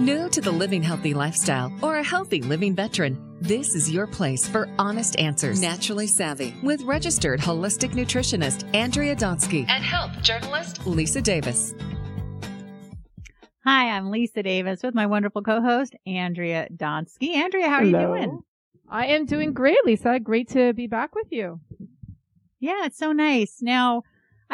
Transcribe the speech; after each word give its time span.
New 0.00 0.28
to 0.30 0.40
the 0.40 0.50
living 0.50 0.82
healthy 0.82 1.14
lifestyle 1.14 1.72
or 1.80 1.98
a 1.98 2.02
healthy 2.02 2.42
living 2.42 2.74
veteran, 2.74 3.16
this 3.40 3.76
is 3.76 3.88
your 3.88 4.08
place 4.08 4.44
for 4.44 4.68
honest 4.76 5.16
answers. 5.20 5.60
Naturally 5.60 6.08
Savvy 6.08 6.52
with 6.64 6.82
registered 6.82 7.38
holistic 7.38 7.92
nutritionist 7.92 8.64
Andrea 8.74 9.14
Donsky 9.14 9.64
and 9.68 9.84
health 9.84 10.20
journalist 10.20 10.84
Lisa 10.84 11.22
Davis. 11.22 11.74
Hi, 13.64 13.90
I'm 13.90 14.10
Lisa 14.10 14.42
Davis 14.42 14.82
with 14.82 14.96
my 14.96 15.06
wonderful 15.06 15.42
co-host 15.42 15.94
Andrea 16.06 16.66
Donsky. 16.74 17.36
Andrea, 17.36 17.68
how 17.68 17.76
are 17.76 17.84
Hello. 17.84 18.00
you 18.00 18.06
doing? 18.06 18.40
I 18.88 19.06
am 19.06 19.26
doing 19.26 19.52
great, 19.52 19.78
Lisa. 19.84 20.18
Great 20.18 20.48
to 20.50 20.72
be 20.72 20.88
back 20.88 21.14
with 21.14 21.28
you. 21.30 21.60
Yeah, 22.58 22.86
it's 22.86 22.98
so 22.98 23.12
nice. 23.12 23.58
Now, 23.62 24.02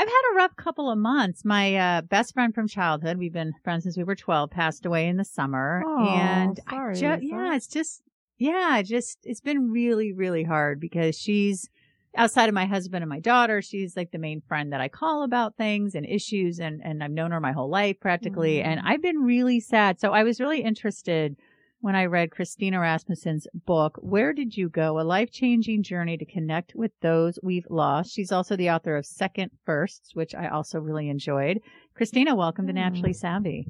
I've 0.00 0.08
had 0.08 0.32
a 0.32 0.36
rough 0.36 0.56
couple 0.56 0.90
of 0.90 0.96
months. 0.96 1.44
My 1.44 1.76
uh, 1.76 2.00
best 2.00 2.32
friend 2.32 2.54
from 2.54 2.66
childhood, 2.66 3.18
we've 3.18 3.34
been 3.34 3.52
friends 3.62 3.82
since 3.82 3.98
we 3.98 4.02
were 4.02 4.16
12, 4.16 4.50
passed 4.50 4.86
away 4.86 5.06
in 5.08 5.18
the 5.18 5.26
summer. 5.26 5.84
Aw, 5.86 6.16
and 6.16 6.60
sorry, 6.70 6.96
I 6.96 7.16
ju- 7.18 7.27
yeah, 7.27 7.54
it's 7.54 7.66
just, 7.66 8.00
yeah, 8.38 8.80
just, 8.80 9.18
it's 9.24 9.42
been 9.42 9.70
really, 9.70 10.14
really 10.14 10.42
hard 10.42 10.80
because 10.80 11.18
she's 11.18 11.68
outside 12.16 12.48
of 12.48 12.55
my 12.55 12.64
husband 12.64 13.02
and 13.02 13.10
my 13.10 13.20
daughter. 13.20 13.60
She's 13.60 13.94
like 13.94 14.10
the 14.10 14.18
main 14.18 14.41
friend 14.41 14.72
that 14.72 14.80
I 14.80 14.88
call 14.88 15.22
about 15.22 15.58
things 15.58 15.94
and 15.94 16.06
issues. 16.06 16.60
And, 16.60 16.80
and 16.82 17.05
I've 17.05 17.10
known 17.10 17.32
her 17.32 17.41
my 17.41 17.52
whole 17.52 17.69
life 17.69 18.00
practically. 18.00 18.56
Mm. 18.60 18.64
And 18.64 18.80
I've 18.82 19.02
been 19.02 19.19
really 19.19 19.60
sad. 19.60 20.00
So 20.00 20.12
I 20.12 20.22
was 20.22 20.41
really 20.41 20.62
interested 20.62 21.36
when 21.80 21.97
I 21.97 22.05
read 22.05 22.30
Christina 22.30 22.79
Rasmussen's 22.79 23.47
book, 23.55 23.98
Where 24.02 24.33
Did 24.34 24.57
You 24.57 24.69
Go? 24.69 25.01
A 25.01 25.02
Life 25.02 25.30
Changing 25.33 25.83
Journey 25.83 26.19
to 26.19 26.27
Connect 26.27 26.75
with 26.75 26.93
Those 27.01 27.39
We've 27.43 27.66
Lost. 27.70 28.12
She's 28.12 28.30
also 28.30 28.55
the 28.55 28.70
author 28.70 28.97
of 28.97 29.06
Second 29.06 29.51
Firsts, 29.65 30.15
which 30.15 30.34
I 30.34 30.48
also 30.48 30.79
really 30.79 31.09
enjoyed. 31.09 31.61
Christina, 31.95 32.34
welcome 32.34 32.66
to 32.66 32.73
Mm. 32.73 32.77
Naturally 32.77 33.12
Savvy. 33.15 33.66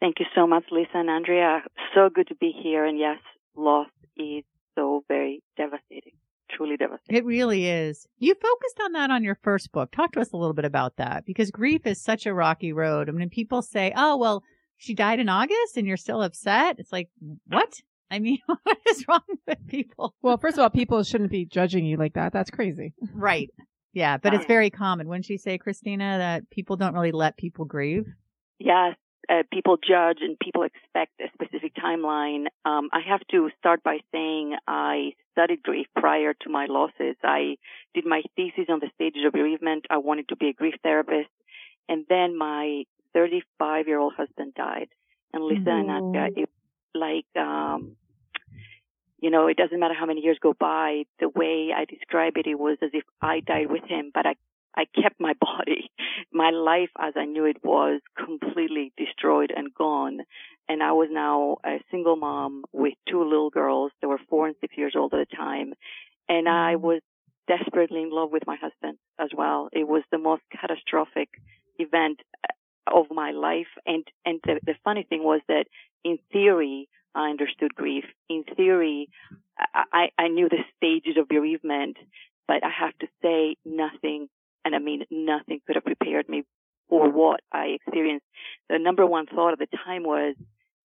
Thank 0.00 0.20
you 0.20 0.26
so 0.34 0.46
much, 0.46 0.64
Lisa 0.70 0.90
and 0.94 1.10
Andrea. 1.10 1.62
So 1.94 2.08
good 2.08 2.28
to 2.28 2.34
be 2.36 2.52
here. 2.62 2.86
And 2.86 2.98
yes, 2.98 3.18
loss 3.54 3.88
is 4.16 4.44
so 4.74 5.04
very 5.08 5.42
devastating, 5.58 6.14
truly 6.50 6.78
devastating. 6.78 7.18
It 7.18 7.26
really 7.26 7.66
is. 7.66 8.06
You 8.18 8.34
focused 8.34 8.80
on 8.82 8.92
that 8.92 9.10
on 9.10 9.22
your 9.22 9.38
first 9.42 9.70
book. 9.72 9.92
Talk 9.92 10.12
to 10.12 10.20
us 10.20 10.32
a 10.32 10.36
little 10.38 10.54
bit 10.54 10.64
about 10.64 10.96
that 10.96 11.26
because 11.26 11.50
grief 11.50 11.82
is 11.84 12.02
such 12.02 12.24
a 12.24 12.32
rocky 12.32 12.72
road. 12.72 13.10
I 13.10 13.12
mean, 13.12 13.28
people 13.28 13.60
say, 13.60 13.92
oh, 13.94 14.16
well, 14.16 14.42
she 14.80 14.94
died 14.94 15.20
in 15.20 15.28
August 15.28 15.76
and 15.76 15.86
you're 15.86 15.98
still 15.98 16.22
upset. 16.22 16.76
It's 16.78 16.90
like, 16.90 17.10
what? 17.46 17.80
I 18.10 18.18
mean, 18.18 18.38
what 18.46 18.78
is 18.88 19.06
wrong 19.06 19.20
with 19.46 19.66
people? 19.68 20.14
Well, 20.22 20.38
first 20.38 20.56
of 20.56 20.62
all, 20.62 20.70
people 20.70 21.02
shouldn't 21.02 21.30
be 21.30 21.44
judging 21.44 21.84
you 21.84 21.98
like 21.98 22.14
that. 22.14 22.32
That's 22.32 22.50
crazy. 22.50 22.94
Right. 23.12 23.50
Yeah, 23.92 24.16
but 24.16 24.32
it's 24.32 24.46
very 24.46 24.70
common. 24.70 25.08
Wouldn't 25.08 25.28
you 25.28 25.36
say, 25.36 25.58
Christina, 25.58 26.16
that 26.18 26.48
people 26.48 26.76
don't 26.76 26.94
really 26.94 27.12
let 27.12 27.36
people 27.36 27.64
grieve? 27.64 28.06
Yes, 28.58 28.94
uh, 29.28 29.42
people 29.52 29.76
judge 29.76 30.18
and 30.20 30.38
people 30.38 30.62
expect 30.62 31.20
a 31.20 31.24
specific 31.34 31.72
timeline. 31.74 32.46
Um, 32.64 32.88
I 32.92 33.00
have 33.06 33.20
to 33.32 33.50
start 33.58 33.82
by 33.82 33.98
saying 34.12 34.54
I 34.66 35.10
studied 35.32 35.62
grief 35.62 35.88
prior 35.94 36.34
to 36.34 36.48
my 36.48 36.66
losses. 36.68 37.16
I 37.22 37.56
did 37.92 38.06
my 38.06 38.22
thesis 38.36 38.66
on 38.70 38.78
the 38.78 38.90
stages 38.94 39.22
of 39.26 39.32
bereavement. 39.32 39.86
I 39.90 39.98
wanted 39.98 40.28
to 40.28 40.36
be 40.36 40.48
a 40.48 40.52
grief 40.52 40.74
therapist. 40.82 41.28
And 41.88 42.06
then 42.08 42.38
my 42.38 42.84
35 43.14 43.88
year 43.88 43.98
old 43.98 44.14
husband 44.16 44.54
died. 44.54 44.88
And 45.32 45.44
Lisa 45.44 45.70
and 45.70 45.90
Andrea, 45.90 46.28
it 46.36 46.48
like, 46.94 47.26
um, 47.36 47.96
you 49.20 49.30
know, 49.30 49.46
it 49.46 49.56
doesn't 49.56 49.78
matter 49.78 49.94
how 49.98 50.06
many 50.06 50.22
years 50.22 50.38
go 50.42 50.54
by. 50.58 51.04
The 51.20 51.28
way 51.28 51.70
I 51.76 51.84
describe 51.84 52.36
it, 52.36 52.46
it 52.46 52.58
was 52.58 52.78
as 52.82 52.90
if 52.92 53.04
I 53.20 53.40
died 53.40 53.70
with 53.70 53.84
him, 53.84 54.10
but 54.12 54.26
I, 54.26 54.34
I 54.74 54.86
kept 55.00 55.20
my 55.20 55.34
body. 55.40 55.90
My 56.32 56.50
life 56.50 56.90
as 56.98 57.14
I 57.16 57.26
knew 57.26 57.44
it 57.44 57.62
was 57.62 58.00
completely 58.16 58.92
destroyed 58.96 59.52
and 59.54 59.72
gone. 59.74 60.20
And 60.68 60.82
I 60.82 60.92
was 60.92 61.08
now 61.10 61.58
a 61.64 61.78
single 61.90 62.16
mom 62.16 62.64
with 62.72 62.94
two 63.08 63.22
little 63.24 63.50
girls. 63.50 63.92
They 64.00 64.06
were 64.06 64.20
four 64.28 64.46
and 64.46 64.56
six 64.60 64.76
years 64.76 64.94
old 64.96 65.12
at 65.12 65.28
the 65.28 65.36
time. 65.36 65.74
And 66.28 66.48
I 66.48 66.76
was 66.76 67.02
desperately 67.48 68.02
in 68.02 68.10
love 68.10 68.30
with 68.30 68.46
my 68.46 68.56
husband 68.56 68.98
as 69.18 69.30
well. 69.36 69.68
It 69.72 69.86
was 69.86 70.02
the 70.10 70.18
most 70.18 70.42
catastrophic 70.52 71.28
event 71.78 72.20
of 72.94 73.06
my 73.10 73.30
life. 73.32 73.68
And, 73.86 74.04
and 74.24 74.40
the, 74.44 74.60
the 74.64 74.74
funny 74.84 75.04
thing 75.08 75.22
was 75.22 75.40
that 75.48 75.64
in 76.04 76.18
theory, 76.32 76.88
I 77.14 77.30
understood 77.30 77.74
grief. 77.74 78.04
In 78.28 78.44
theory, 78.56 79.08
I, 79.74 80.08
I 80.18 80.28
knew 80.28 80.48
the 80.48 80.64
stages 80.76 81.16
of 81.18 81.28
bereavement, 81.28 81.96
but 82.46 82.64
I 82.64 82.70
have 82.70 82.96
to 82.98 83.06
say 83.22 83.56
nothing, 83.64 84.28
and 84.64 84.74
I 84.74 84.78
mean 84.78 85.04
nothing 85.10 85.60
could 85.66 85.76
have 85.76 85.84
prepared 85.84 86.28
me 86.28 86.44
for 86.88 87.10
what 87.10 87.40
I 87.52 87.66
experienced. 87.66 88.26
The 88.68 88.78
number 88.78 89.06
one 89.06 89.26
thought 89.26 89.52
at 89.52 89.58
the 89.58 89.76
time 89.84 90.02
was, 90.02 90.34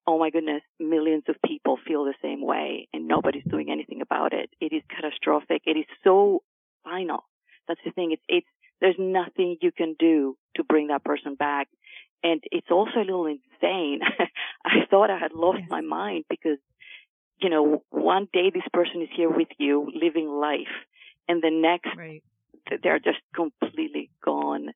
oh 0.06 0.18
my 0.18 0.30
goodness, 0.30 0.62
millions 0.78 1.24
of 1.28 1.36
people 1.44 1.78
feel 1.86 2.04
the 2.04 2.14
same 2.22 2.44
way 2.44 2.88
and 2.92 3.08
nobody's 3.08 3.42
doing 3.48 3.70
anything 3.70 4.02
about 4.02 4.32
it. 4.32 4.50
It 4.60 4.72
is 4.72 4.82
catastrophic. 4.88 5.62
It 5.66 5.76
is 5.76 5.86
so 6.04 6.42
final. 6.84 7.24
That's 7.66 7.80
the 7.84 7.90
thing. 7.90 8.12
It's, 8.12 8.22
it's, 8.28 8.46
there's 8.80 8.96
nothing 8.98 9.56
you 9.60 9.72
can 9.72 9.96
do 9.98 10.36
to 10.56 10.62
bring 10.62 10.88
that 10.88 11.02
person 11.02 11.34
back. 11.34 11.66
And 12.22 12.42
it's 12.50 12.70
also 12.70 12.98
a 12.98 13.04
little 13.04 13.26
insane. 13.26 14.00
I 14.64 14.86
thought 14.90 15.10
I 15.10 15.18
had 15.18 15.32
lost 15.32 15.60
Yes. 15.60 15.68
my 15.70 15.80
mind 15.80 16.24
because, 16.28 16.58
you 17.38 17.50
know, 17.50 17.82
one 17.90 18.28
day 18.32 18.50
this 18.52 18.64
person 18.72 19.02
is 19.02 19.08
here 19.14 19.30
with 19.30 19.48
you 19.58 19.90
living 19.94 20.28
life 20.28 20.74
and 21.28 21.42
the 21.42 21.50
next 21.50 21.96
Right. 21.96 22.22
they're 22.82 22.98
just 22.98 23.20
completely 23.34 24.10
gone. 24.24 24.70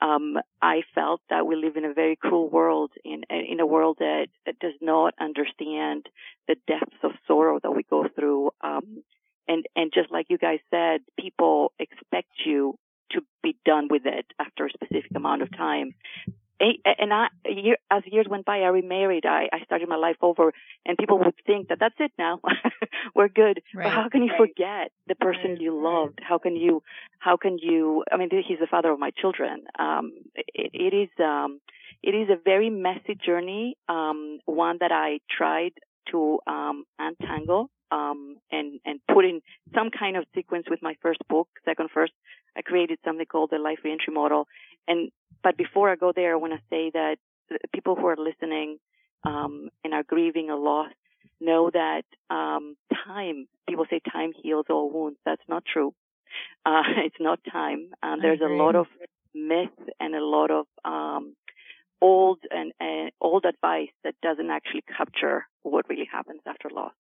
Um, 0.00 0.36
I 0.60 0.82
felt 0.94 1.22
that 1.30 1.46
we 1.46 1.56
live 1.56 1.76
in 1.76 1.84
a 1.84 1.94
very 1.94 2.16
cruel 2.16 2.50
world, 2.50 2.90
in 3.04 3.22
in 3.30 3.60
a 3.60 3.66
world 3.66 3.96
that, 4.00 4.28
that 4.44 4.58
does 4.58 4.74
not 4.80 5.14
understand 5.18 6.06
the 6.48 6.56
depths 6.66 6.98
of 7.02 7.12
sorrow 7.26 7.58
that 7.62 7.70
we 7.70 7.82
go 7.82 8.06
through. 8.14 8.50
Um, 8.60 9.02
and 9.48 9.64
and 9.74 9.92
just 9.94 10.10
like 10.10 10.26
you 10.28 10.38
guys 10.38 10.58
said, 10.70 11.00
people 11.18 11.72
expect 11.78 12.28
you 12.44 12.78
to 13.12 13.20
be 13.42 13.56
done 13.64 13.88
with 13.88 14.02
it 14.04 14.26
after 14.38 14.66
a 14.66 14.70
specific 14.70 15.12
amount 15.14 15.42
of 15.42 15.50
time. 15.56 15.94
A- 16.60 16.80
And 16.98 17.12
I, 17.12 17.26
a 17.46 17.52
year, 17.52 17.76
as 17.90 18.02
years 18.06 18.26
went 18.28 18.44
by, 18.46 18.58
I 18.60 18.68
remarried. 18.68 19.26
I, 19.26 19.48
I 19.52 19.64
started 19.64 19.88
my 19.88 19.96
life 19.96 20.16
over, 20.22 20.52
and 20.86 20.96
people 20.98 21.18
would 21.18 21.34
think 21.46 21.68
that 21.68 21.78
that's 21.80 21.94
it 21.98 22.12
now. 22.18 22.40
We're 23.14 23.28
good. 23.28 23.62
Right. 23.74 23.84
But 23.84 23.92
how 23.92 24.08
can 24.08 24.22
you 24.22 24.32
forget 24.36 24.90
the 25.06 25.14
person 25.16 25.50
Right, 25.52 25.60
you 25.60 25.80
loved? 25.82 26.18
How 26.22 26.38
can 26.38 26.56
you, 26.56 26.82
how 27.18 27.36
can 27.36 27.58
you, 27.58 28.04
I 28.10 28.16
mean, 28.16 28.30
he's 28.30 28.58
the 28.58 28.66
father 28.66 28.90
of 28.90 28.98
my 28.98 29.10
children. 29.10 29.64
Um, 29.78 30.12
it, 30.34 30.70
it 30.72 30.94
is, 30.94 31.08
um, 31.22 31.60
it 32.02 32.14
is 32.14 32.28
a 32.30 32.36
very 32.42 32.70
messy 32.70 33.14
journey, 33.14 33.76
um, 33.88 34.38
one 34.46 34.78
that 34.80 34.92
I 34.92 35.20
tried 35.30 35.72
to, 36.12 36.38
um, 36.46 36.84
untangle, 36.98 37.70
um, 37.90 38.36
and, 38.50 38.80
and 38.84 39.00
put 39.12 39.24
in 39.24 39.40
some 39.74 39.90
kind 39.90 40.16
of 40.16 40.24
sequence 40.34 40.66
with 40.68 40.82
my 40.82 40.94
first 41.02 41.20
book, 41.28 41.48
second 41.64 41.90
first. 41.92 42.12
I 42.56 42.62
created 42.62 42.98
something 43.04 43.26
called 43.26 43.50
the 43.50 43.58
life 43.58 43.78
reentry 43.84 44.12
model. 44.12 44.48
And, 44.88 45.10
but 45.42 45.56
before 45.56 45.90
I 45.90 45.96
go 45.96 46.12
there, 46.14 46.32
I 46.32 46.36
want 46.36 46.54
to 46.54 46.60
say 46.70 46.90
that 46.92 47.16
the 47.48 47.58
people 47.72 47.94
who 47.94 48.06
are 48.06 48.16
listening, 48.16 48.78
um, 49.24 49.68
and 49.84 49.94
are 49.94 50.02
grieving 50.02 50.50
a 50.50 50.56
loss 50.56 50.92
know 51.40 51.70
that, 51.72 52.04
um, 52.30 52.76
time, 53.06 53.46
people 53.68 53.86
say 53.90 54.00
time 54.12 54.32
heals 54.42 54.66
all 54.70 54.90
wounds. 54.90 55.18
That's 55.24 55.42
not 55.48 55.64
true. 55.70 55.94
Uh, 56.64 56.82
it's 57.04 57.20
not 57.20 57.40
time. 57.50 57.90
Um, 58.02 58.20
there's 58.20 58.40
a 58.40 58.52
lot 58.52 58.74
of 58.74 58.86
myth 59.34 59.68
and 60.00 60.14
a 60.14 60.24
lot 60.24 60.50
of, 60.50 60.66
um, 60.84 61.34
old 62.00 62.38
and, 62.50 62.72
and 62.78 63.10
old 63.20 63.44
advice 63.44 63.88
that 64.04 64.14
doesn't 64.22 64.50
actually 64.50 64.84
capture 64.96 65.46
what 65.62 65.88
really 65.88 66.08
happens 66.10 66.40
after 66.46 66.68
loss. 66.70 66.92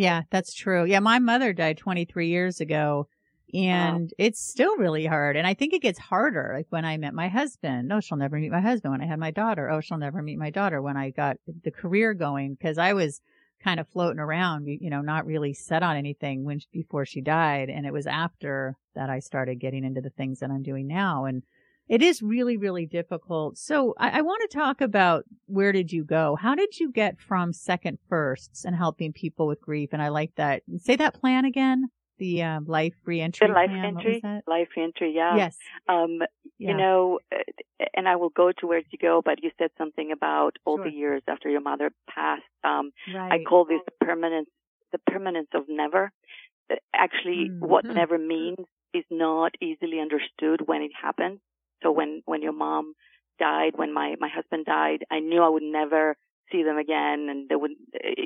Yeah, 0.00 0.22
that's 0.30 0.54
true. 0.54 0.86
Yeah, 0.86 1.00
my 1.00 1.18
mother 1.18 1.52
died 1.52 1.76
23 1.76 2.28
years 2.28 2.58
ago 2.58 3.06
and 3.52 4.10
it's 4.16 4.40
still 4.40 4.78
really 4.78 5.04
hard. 5.04 5.36
And 5.36 5.46
I 5.46 5.52
think 5.52 5.74
it 5.74 5.82
gets 5.82 5.98
harder. 5.98 6.52
Like 6.56 6.68
when 6.70 6.86
I 6.86 6.96
met 6.96 7.12
my 7.12 7.28
husband, 7.28 7.92
oh, 7.92 8.00
she'll 8.00 8.16
never 8.16 8.38
meet 8.38 8.50
my 8.50 8.62
husband. 8.62 8.92
When 8.92 9.02
I 9.02 9.06
had 9.06 9.18
my 9.18 9.30
daughter, 9.30 9.68
oh, 9.68 9.82
she'll 9.82 9.98
never 9.98 10.22
meet 10.22 10.38
my 10.38 10.48
daughter. 10.48 10.80
When 10.80 10.96
I 10.96 11.10
got 11.10 11.36
the 11.64 11.70
career 11.70 12.14
going, 12.14 12.54
because 12.54 12.78
I 12.78 12.94
was 12.94 13.20
kind 13.62 13.78
of 13.78 13.88
floating 13.88 14.20
around, 14.20 14.68
you 14.68 14.88
know, 14.88 15.02
not 15.02 15.26
really 15.26 15.52
set 15.52 15.82
on 15.82 15.98
anything 15.98 16.44
when 16.44 16.60
before 16.72 17.04
she 17.04 17.20
died. 17.20 17.68
And 17.68 17.84
it 17.84 17.92
was 17.92 18.06
after 18.06 18.78
that 18.94 19.10
I 19.10 19.18
started 19.18 19.60
getting 19.60 19.84
into 19.84 20.00
the 20.00 20.08
things 20.08 20.38
that 20.38 20.50
I'm 20.50 20.62
doing 20.62 20.86
now. 20.86 21.26
And 21.26 21.42
it 21.90 22.02
is 22.02 22.22
really, 22.22 22.56
really 22.56 22.86
difficult. 22.86 23.58
So 23.58 23.94
I, 23.98 24.18
I 24.18 24.20
want 24.22 24.48
to 24.48 24.56
talk 24.56 24.80
about 24.80 25.24
where 25.46 25.72
did 25.72 25.90
you 25.90 26.04
go? 26.04 26.36
How 26.36 26.54
did 26.54 26.78
you 26.78 26.92
get 26.92 27.18
from 27.20 27.52
second 27.52 27.98
firsts 28.08 28.64
and 28.64 28.76
helping 28.76 29.12
people 29.12 29.48
with 29.48 29.60
grief? 29.60 29.90
And 29.92 30.00
I 30.00 30.08
like 30.08 30.32
that. 30.36 30.62
Say 30.78 30.94
that 30.96 31.14
plan 31.20 31.44
again. 31.44 31.88
The 32.18 32.42
um, 32.44 32.64
life 32.66 32.94
reentry. 33.06 33.48
The 33.48 33.52
life 33.54 33.70
plan. 33.70 33.96
Entry, 33.96 34.22
life 34.46 34.68
entry, 34.76 35.12
yeah. 35.16 35.36
Yes. 35.36 35.56
Um, 35.88 36.20
Yeah. 36.58 36.70
you 36.70 36.76
know, 36.76 37.18
uh, 37.34 37.86
and 37.94 38.06
I 38.06 38.16
will 38.16 38.28
go 38.28 38.52
to 38.52 38.66
where 38.68 38.82
to 38.82 38.96
go, 38.98 39.22
but 39.24 39.42
you 39.42 39.50
said 39.58 39.70
something 39.76 40.12
about 40.12 40.52
all 40.64 40.76
Sure. 40.76 40.84
the 40.84 40.92
years 40.92 41.22
after 41.26 41.48
your 41.48 41.62
mother 41.62 41.90
passed. 42.14 42.42
Um, 42.62 42.92
right. 43.14 43.32
I 43.40 43.44
call 43.48 43.64
this 43.64 43.80
the 43.86 44.06
permanence, 44.06 44.50
the 44.92 44.98
permanence 45.12 45.48
of 45.54 45.64
never. 45.68 46.12
Uh, 46.70 46.76
Actually, 46.94 47.50
what 47.58 47.84
Mhm. 47.84 47.94
never 47.94 48.18
means 48.18 48.64
is 48.92 49.04
not 49.10 49.54
easily 49.60 49.98
understood 49.98 50.60
when 50.68 50.82
it 50.82 50.92
happens. 50.94 51.40
So 51.82 51.90
when, 51.92 52.22
when 52.26 52.42
your 52.42 52.52
mom 52.52 52.94
died, 53.38 53.72
when 53.76 53.92
my, 53.92 54.14
my 54.20 54.28
husband 54.28 54.66
died, 54.66 55.04
I 55.10 55.20
knew 55.20 55.42
I 55.42 55.48
would 55.48 55.62
never 55.62 56.16
see 56.52 56.62
them 56.62 56.78
again 56.78 57.28
and 57.30 57.48
they 57.48 57.54
would 57.54 57.70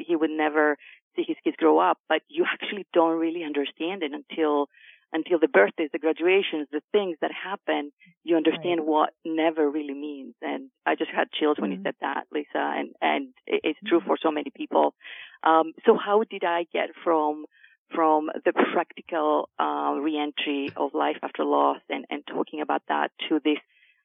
he 0.07 0.17
would 0.17 0.31
never 0.31 0.77
see 1.15 1.25
his 1.27 1.37
kids 1.45 1.57
grow 1.59 1.79
up 1.79 1.99
but 2.09 2.23
you 2.29 2.45
actually 2.53 2.87
don't 2.95 3.19
really 3.19 3.45
understand 3.45 4.03
it 4.03 4.13
until 4.13 4.67
until 5.13 5.39
the 5.39 5.47
birthdays 5.49 5.91
the 5.93 5.99
graduations 5.99 6.67
the 6.73 6.81
things 6.91 7.17
that 7.21 7.31
happen 7.33 7.93
you 8.25 8.37
understand 8.37 8.81
Right. 8.81 8.87
what 8.87 9.11
never 9.25 9.71
really 9.71 9.95
means 9.95 10.35
and 10.43 10.71
i 10.87 10.95
just 10.95 11.11
had 11.11 11.31
chills 11.33 11.59
when 11.61 11.71
Mhm. 11.71 11.73
you 11.73 11.79
said 11.83 11.95
that 12.01 12.25
lisa 12.33 12.49
and 12.57 12.95
and 13.03 13.29
it's 13.47 13.79
true 13.87 14.01
Mhm. 14.01 14.07
for 14.07 14.17
so 14.21 14.31
many 14.31 14.51
people 14.57 14.95
um 15.43 15.73
so 15.85 15.97
how 15.97 16.23
did 16.31 16.45
i 16.45 16.65
get 16.73 16.89
from 17.05 17.45
from 17.95 18.31
the 18.45 18.53
practical 18.53 19.49
uh, 19.59 19.97
reentry 20.01 20.71
of 20.77 20.95
life 20.95 21.17
after 21.23 21.45
loss 21.45 21.79
and, 21.89 22.05
and 22.11 22.23
talking 22.27 22.61
about 22.61 22.83
that 22.89 23.11
to 23.29 23.41
this, 23.45 23.59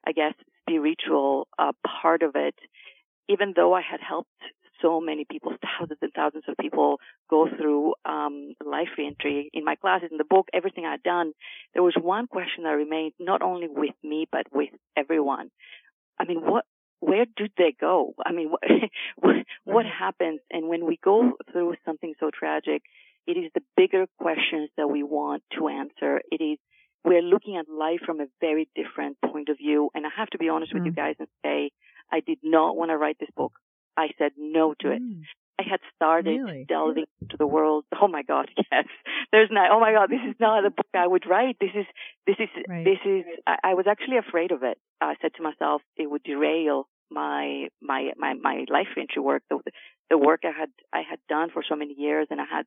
I 0.05 0.11
guess, 0.11 0.33
spiritual 0.61 1.47
uh, 1.57 1.71
part 2.01 2.23
of 2.23 2.31
it, 2.35 2.55
even 3.27 3.53
though 3.55 3.73
I 3.73 3.81
had 3.81 3.99
helped 4.01 4.29
so 4.81 5.01
many 5.01 5.25
people, 5.29 5.51
thousands 5.79 5.99
and 6.01 6.11
thousands 6.13 6.43
of 6.47 6.55
people 6.57 6.99
go 7.29 7.47
through 7.47 7.95
um, 8.05 8.53
life 8.65 8.89
reentry 8.97 9.49
in 9.53 9.65
my 9.65 9.75
classes, 9.75 10.09
in 10.11 10.17
the 10.17 10.23
book, 10.23 10.47
everything 10.53 10.85
I'd 10.85 11.03
done, 11.03 11.33
there 11.73 11.83
was 11.83 11.95
one 11.99 12.27
question 12.27 12.63
that 12.63 12.71
remained 12.71 13.13
not 13.19 13.41
only 13.41 13.67
with 13.69 13.95
me, 14.03 14.27
but 14.31 14.45
with 14.53 14.69
everyone. 14.95 15.51
I 16.19 16.25
mean, 16.25 16.41
what 16.41 16.65
where 17.01 17.25
do 17.37 17.45
they 17.57 17.73
go? 17.79 18.13
I 18.25 18.33
mean, 18.33 18.49
what, 18.51 18.61
what, 19.15 19.35
what 19.63 19.85
happens? 19.85 20.41
And 20.51 20.67
when 20.67 20.85
we 20.85 20.99
go 21.03 21.33
through 21.51 21.75
something 21.85 22.13
so 22.19 22.29
tragic, 22.37 22.83
it 23.31 23.37
is 23.43 23.51
the 23.53 23.63
bigger 23.81 24.03
questions 24.25 24.69
that 24.77 24.89
we 24.95 25.01
want 25.03 25.43
to 25.57 25.61
answer. 25.81 26.11
It 26.35 26.41
is, 26.51 26.57
we're 27.09 27.21
looking 27.33 27.55
at 27.57 27.65
life 27.85 28.01
from 28.05 28.19
a 28.21 28.27
very 28.41 28.65
different 28.75 29.15
point 29.31 29.47
of 29.49 29.57
view. 29.57 29.89
And 29.93 30.05
I 30.05 30.09
have 30.21 30.29
to 30.31 30.37
be 30.43 30.49
honest 30.49 30.73
with 30.73 30.85
you 30.85 30.91
Mm. 30.91 31.01
guys 31.03 31.15
and 31.19 31.27
say, 31.45 31.71
I 32.11 32.19
did 32.29 32.39
not 32.43 32.75
want 32.77 32.89
to 32.91 32.97
write 32.97 33.17
this 33.19 33.29
book. 33.41 33.53
I 33.95 34.07
said 34.17 34.31
no 34.37 34.65
to 34.81 34.87
it. 34.95 35.01
Mm. 35.01 35.23
I 35.59 35.63
had 35.73 35.81
started 35.95 36.37
Really? 36.39 36.65
delving 36.67 37.05
into 37.21 37.37
the 37.37 37.47
world. 37.55 37.83
Oh 38.01 38.07
my 38.07 38.23
God, 38.23 38.47
yes. 38.71 38.85
There's 39.31 39.49
not, 39.51 39.71
oh 39.71 39.79
my 39.79 39.91
God, 39.91 40.09
this 40.09 40.25
is 40.31 40.35
not 40.39 40.65
a 40.65 40.69
book 40.69 40.87
I 40.93 41.05
would 41.13 41.25
write. 41.27 41.57
This 41.59 41.75
is, 41.81 41.85
this 42.25 42.37
is, 42.39 42.49
Right. 42.67 42.85
this 42.89 42.99
is, 43.05 43.23
I, 43.45 43.55
I 43.69 43.73
was 43.79 43.85
actually 43.93 44.17
afraid 44.17 44.51
of 44.51 44.63
it. 44.63 44.77
I 45.01 45.15
said 45.21 45.33
to 45.35 45.43
myself, 45.43 45.81
it 45.97 46.09
would 46.09 46.23
derail 46.23 46.87
my, 47.11 47.67
my, 47.81 48.11
my, 48.17 48.33
my 48.35 48.65
life 48.69 48.87
entry 48.97 49.21
work, 49.21 49.43
the, 49.49 49.59
the 50.09 50.17
work 50.17 50.41
I 50.43 50.57
had, 50.57 50.69
I 50.93 51.01
had 51.09 51.19
done 51.27 51.49
for 51.51 51.63
so 51.67 51.75
many 51.75 51.93
years 51.97 52.27
and 52.29 52.39
I 52.41 52.45
had 52.49 52.65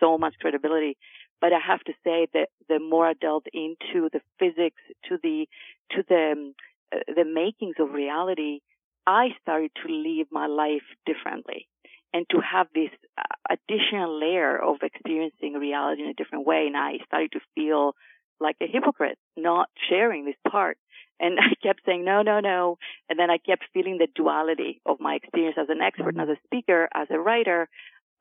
so 0.00 0.18
much 0.18 0.34
credibility. 0.40 0.96
But 1.40 1.52
I 1.52 1.58
have 1.58 1.80
to 1.80 1.92
say 2.04 2.28
that 2.34 2.48
the 2.68 2.78
more 2.78 3.06
I 3.06 3.14
delved 3.14 3.48
into 3.52 4.08
the 4.12 4.20
physics, 4.38 4.80
to 5.08 5.18
the, 5.22 5.48
to 5.92 6.04
the, 6.08 6.32
um, 6.32 6.54
uh, 6.94 7.00
the 7.14 7.24
makings 7.24 7.76
of 7.80 7.92
reality, 7.92 8.60
I 9.06 9.30
started 9.40 9.72
to 9.84 9.92
live 9.92 10.28
my 10.30 10.46
life 10.46 10.86
differently 11.06 11.68
and 12.14 12.26
to 12.30 12.38
have 12.40 12.68
this 12.74 12.90
uh, 13.18 13.22
additional 13.50 14.20
layer 14.20 14.56
of 14.56 14.76
experiencing 14.82 15.54
reality 15.54 16.02
in 16.02 16.08
a 16.08 16.14
different 16.14 16.46
way. 16.46 16.66
And 16.66 16.76
I 16.76 16.98
started 17.06 17.32
to 17.32 17.40
feel 17.54 17.94
like 18.40 18.56
a 18.60 18.66
hypocrite 18.66 19.18
not 19.36 19.68
sharing 19.88 20.24
this 20.24 20.36
part. 20.48 20.76
And 21.20 21.38
I 21.40 21.54
kept 21.62 21.80
saying, 21.86 22.04
no, 22.04 22.22
no, 22.22 22.40
no. 22.40 22.78
And 23.08 23.18
then 23.18 23.30
I 23.30 23.38
kept 23.38 23.64
feeling 23.72 23.98
the 23.98 24.08
duality 24.14 24.80
of 24.86 25.00
my 25.00 25.14
experience 25.14 25.56
as 25.58 25.68
an 25.68 25.80
expert 25.80 26.14
and 26.14 26.22
as 26.22 26.36
a 26.36 26.40
speaker, 26.44 26.88
as 26.94 27.08
a 27.10 27.18
writer. 27.18 27.68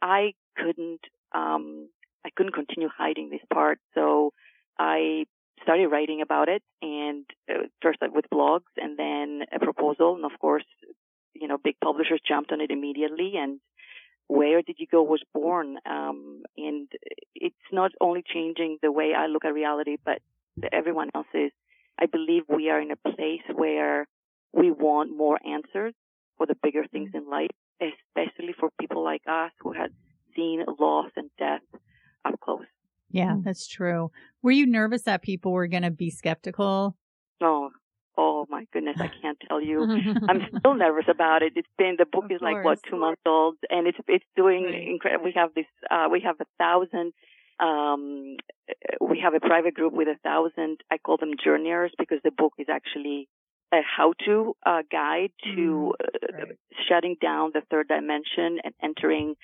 I 0.02 0.34
couldn't, 0.58 1.02
um, 1.34 1.90
I 2.26 2.30
couldn't 2.36 2.54
continue 2.54 2.90
hiding 2.96 3.30
this 3.30 3.42
part. 3.54 3.80
So 3.94 4.34
I 4.80 5.26
started 5.64 5.88
writing 5.90 6.22
about 6.22 6.50
it 6.50 6.64
and 6.82 7.26
uh, 7.50 7.68
first 7.82 8.00
with 8.02 8.26
blogs 8.34 8.72
and 8.78 8.98
then 8.98 9.42
a 9.54 9.60
proposal. 9.60 10.16
And 10.16 10.26
of 10.26 10.40
course, 10.40 10.66
you 11.34 11.48
know, 11.48 11.58
big 11.58 11.76
publishers 11.84 12.22
jumped 12.28 12.52
on 12.52 12.62
it 12.62 12.72
immediately 12.72 13.34
and 13.38 13.60
where 14.28 14.62
did 14.62 14.78
you 14.80 14.88
go 14.90 15.04
was 15.04 15.22
born. 15.34 15.78
Um, 15.86 16.44
and 16.58 16.88
it's 17.36 17.56
not 17.72 17.92
only 18.00 18.24
changing 18.26 18.78
the 18.82 18.92
way 18.92 19.14
I 19.16 19.28
look 19.28 19.44
at 19.44 19.54
reality, 19.54 19.98
but 20.04 20.20
everyone 20.72 21.10
else 21.14 21.28
is. 21.34 21.52
I 22.02 22.08
believe 22.08 22.44
we 22.50 22.70
are 22.70 22.82
in 22.82 22.92
a 22.92 22.96
place 22.96 23.44
where 23.54 24.08
we 24.54 24.72
want 24.72 25.16
more 25.16 25.40
answers 25.46 25.94
for 26.38 26.48
the 26.48 26.56
bigger 26.64 26.86
things 26.92 27.12
in 27.14 27.30
life, 27.30 27.52
especially 27.80 28.54
for 28.60 28.70
people 28.80 29.04
like 29.04 29.22
us 29.28 29.52
who 29.62 29.72
had 29.72 29.92
seen 30.36 30.66
loss 30.80 31.12
and 31.16 31.30
death 31.38 31.62
up 32.26 32.40
close. 32.40 32.66
Yeah, 33.12 33.34
Mm. 33.36 33.44
that's 33.44 33.68
true. 33.68 34.12
Were 34.42 34.52
you 34.52 34.66
nervous 34.66 35.04
that 35.04 35.22
people 35.22 35.52
were 35.52 35.68
going 35.68 35.84
to 35.84 35.92
be 35.92 36.10
skeptical? 36.10 36.96
Oh, 37.42 37.72
oh 38.18 38.46
my 38.50 38.66
goodness, 38.72 38.96
I 39.00 39.10
can't 39.22 39.38
tell 39.48 39.62
you. 39.62 39.86
I'm 40.28 40.42
still 40.60 40.74
nervous 40.76 41.06
about 41.10 41.44
it. 41.44 41.54
It's 41.56 41.68
been 41.78 41.96
the 42.00 42.06
book 42.06 42.26
Of 42.26 42.32
is 42.32 42.42
like 42.42 42.64
what 42.64 42.82
two 42.84 42.98
months 42.98 43.22
old, 43.26 43.58
and 43.70 43.86
it's 43.88 43.98
it's 44.08 44.26
doing 44.36 44.64
Right. 44.66 44.88
incredible. 44.88 45.26
We 45.26 45.34
have 45.36 45.54
this, 45.54 45.66
uh, 45.92 46.08
we 46.12 46.22
have 46.22 46.38
a 46.40 46.46
thousand. 46.58 47.14
Um, 47.62 48.38
we 49.00 49.20
have 49.24 49.34
a 49.36 49.40
private 49.40 49.74
group 49.76 49.94
with 49.94 50.08
a 50.08 50.18
thousand. 50.24 50.78
I 50.92 50.98
call 50.98 51.18
them 51.18 51.34
journeyers 51.44 51.92
because 52.00 52.20
the 52.24 52.32
book 52.32 52.54
is 52.58 52.68
actually 52.70 53.28
a 53.74 53.82
how-to 53.84 54.56
uh, 54.66 54.82
guide 54.92 55.32
to 55.56 55.94
uh, 56.04 56.08
Mm, 56.34 56.38
right. 56.50 56.58
shutting 56.90 57.16
down 57.22 57.52
the 57.54 57.62
third 57.70 57.88
dimension 57.88 58.60
and 58.64 58.74
entering 58.84 59.36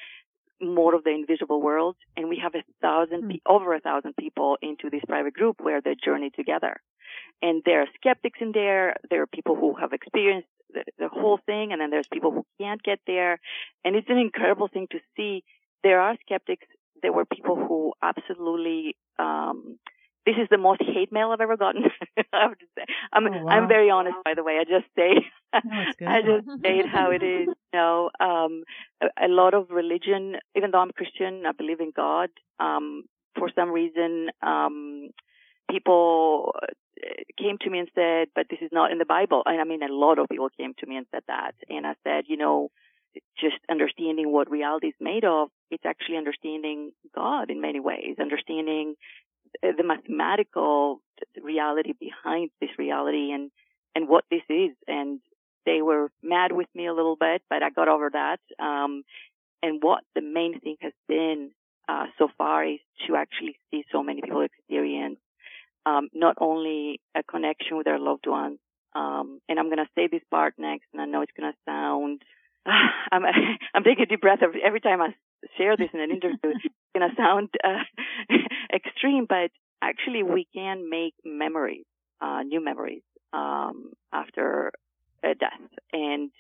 more 0.62 0.96
of 0.96 1.04
the 1.04 1.12
invisible 1.12 1.62
world. 1.62 1.96
And 2.16 2.28
we 2.30 2.40
have 2.44 2.56
a 2.56 2.64
thousand, 2.81 3.30
pe- 3.30 3.40
over 3.46 3.74
a 3.74 3.80
thousand 3.80 4.16
people 4.18 4.58
into 4.62 4.90
this 4.90 5.04
private 5.08 5.34
group 5.34 5.58
where 5.62 5.81
they 5.81 5.96
journey 6.04 6.30
together. 6.36 6.78
And 7.42 7.62
there 7.66 7.81
are 7.81 7.88
skeptics 7.96 8.40
in 8.42 8.52
there. 8.54 8.96
There 9.10 9.22
are 9.22 9.28
people 9.28 9.56
who 9.56 9.75
have 9.75 9.94
experienced 9.94 10.48
the, 10.74 10.84
the 10.98 11.08
whole 11.08 11.40
thing, 11.46 11.72
and 11.72 11.80
then 11.80 11.90
there's 11.92 12.08
people 12.12 12.31
who 12.31 12.46
can't 12.60 12.81
get 12.84 13.00
there. 13.08 13.40
And 13.86 13.96
it's 13.96 14.10
an 14.10 14.18
incredible 14.18 14.68
thing 14.68 14.88
to 14.92 15.00
see. 15.16 15.44
There 15.84 16.02
are 16.02 16.18
skeptics. 16.25 16.68
There 17.02 17.14
were 17.14 17.26
people 17.26 17.56
who 17.56 17.94
absolutely. 18.02 18.96
Um, 19.20 19.78
this 20.26 20.36
is 20.42 20.50
the 20.52 20.58
most 20.58 20.82
hate 20.82 21.10
mail 21.10 21.32
I've 21.32 21.40
ever 21.40 21.56
gotten. 21.56 21.84
I 22.34 22.42
have 22.42 22.58
to 22.60 22.66
say. 22.78 22.84
I'm 23.14 23.28
Oh, 23.28 23.44
wow. 23.44 23.50
I'm 23.50 23.68
very 23.70 23.90
honest, 23.90 24.18
by 24.26 24.34
the 24.34 24.44
way. 24.44 24.58
I 24.60 24.66
just 24.66 24.86
say 24.94 25.12
No. 25.54 26.08
I 26.08 26.22
just 26.22 26.48
say 26.62 26.80
it 26.80 26.86
how 26.88 27.12
it 27.12 27.24
is. 27.24 27.48
You 27.48 27.74
know, 27.80 28.10
um, 28.20 28.64
a, 29.02 29.28
a 29.28 29.30
lot 29.30 29.54
of 29.54 29.70
religion, 29.70 30.36
even 30.56 30.72
though 30.72 30.80
I'm 30.80 30.92
Christian, 30.92 31.46
I 31.46 31.54
believe 31.54 31.80
in 31.80 31.92
God. 31.96 32.30
Um, 32.60 33.04
for 33.40 33.50
some 33.56 33.70
reason, 33.70 34.30
um, 34.42 35.10
people 35.72 36.54
uh, 36.62 36.66
came 37.38 37.58
to 37.62 37.70
me 37.70 37.80
and 37.80 37.90
said, 37.96 38.28
but 38.36 38.48
this 38.50 38.60
is 38.62 38.70
not 38.74 38.92
in 38.92 38.98
the 38.98 39.06
Bible. 39.06 39.44
And 39.46 39.62
I 39.62 39.64
mean, 39.64 39.82
a 39.84 39.94
lot 39.94 40.20
of 40.20 40.28
people 40.30 40.50
came 40.58 40.74
to 40.80 40.86
me 40.86 40.98
and 40.98 41.06
said 41.12 41.24
that. 41.28 41.54
And 41.70 41.86
I 41.88 41.94
said, 42.04 42.26
you 42.28 42.36
know, 42.38 42.70
just 43.39 43.57
understanding 43.69 44.31
what 44.31 44.50
reality 44.50 44.88
is 44.88 44.96
made 45.00 45.25
of, 45.25 45.50
it's 45.72 45.86
actually 45.86 46.17
understanding 46.17 46.91
God 47.15 47.50
in 47.50 47.62
many 47.62 47.79
ways, 47.79 48.15
understanding 48.20 48.96
the 49.62 49.84
mathematical 49.84 51.01
reality 51.41 51.93
behind 52.00 52.50
this 52.62 52.70
reality 52.77 53.32
and, 53.32 53.51
and 53.96 54.08
what 54.08 54.25
this 54.29 54.43
is. 54.50 54.72
And 54.88 55.20
they 55.65 55.82
were 55.82 56.10
mad 56.24 56.51
with 56.51 56.67
me 56.75 56.88
a 56.88 56.93
little 56.93 57.15
bit, 57.15 57.41
but 57.50 57.63
I 57.63 57.70
got 57.70 57.88
over 57.88 58.10
that. 58.12 58.39
Um, 58.63 59.03
and 59.63 59.82
what 59.82 60.03
the 60.15 60.22
main 60.22 60.60
thing 60.60 60.77
has 60.82 60.93
been 61.08 61.51
uh, 61.89 62.05
so 62.17 62.27
far 62.38 62.65
is 62.65 62.79
to 63.08 63.15
actually 63.15 63.58
see 63.72 63.84
so 63.91 64.03
many 64.03 64.22
people 64.22 64.41
experience 64.41 65.20
um, 65.86 66.10
not 66.13 66.36
only 66.39 67.00
a 67.15 67.24
connection 67.24 67.77
with 67.77 67.86
their 67.86 68.00
loved 68.00 68.27
ones. 68.27 68.60
Um, 68.96 69.39
and 69.48 69.60
I'm 69.60 69.67
going 69.67 69.77
to 69.77 69.89
say 69.96 70.08
this 70.12 70.24
part 70.29 70.55
next, 70.58 70.86
and 70.91 71.01
I 71.01 71.05
know 71.05 71.22
it's 71.22 71.32
going 71.39 71.51
to 71.51 71.58
sound. 71.65 72.22
I'm 73.12 73.24
I'm 73.74 73.84
taking 73.84 74.04
a 74.04 74.06
deep 74.06 74.22
breath 74.22 74.40
every, 74.42 74.80
time 74.80 75.02
I 75.02 75.10
share 75.58 75.78
this 75.78 75.90
in 75.94 76.00
an 76.00 76.12
interview. 76.12 76.38
it's 76.44 76.74
going 76.96 77.10
to 77.10 77.16
sound 77.16 77.50
uh, 77.64 77.84
extreme, 78.74 79.26
but 79.28 79.52
actually 79.82 80.24
we 80.24 80.48
can 80.54 80.90
make 80.90 81.14
memories, 81.24 81.86
uh, 82.22 82.42
new 82.44 82.64
memories 82.64 83.02
um, 83.34 83.94
after 84.14 84.72
a 85.24 85.36
death, 85.36 85.70
and 85.94 86.32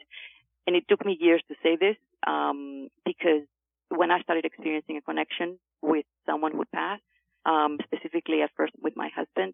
and 0.65 0.75
it 0.75 0.83
took 0.89 1.05
me 1.05 1.17
years 1.19 1.41
to 1.47 1.55
say 1.63 1.77
this 1.79 1.95
um, 2.25 2.89
because 3.05 3.43
when 3.89 4.11
I 4.11 4.19
started 4.21 4.45
experiencing 4.45 4.97
a 4.97 5.01
connection 5.01 5.59
with 5.81 6.05
someone 6.25 6.51
who 6.51 6.65
passed, 6.73 7.03
um, 7.45 7.77
specifically 7.85 8.41
at 8.41 8.51
first 8.57 8.73
with 8.81 8.93
my 8.97 9.09
husband, 9.15 9.53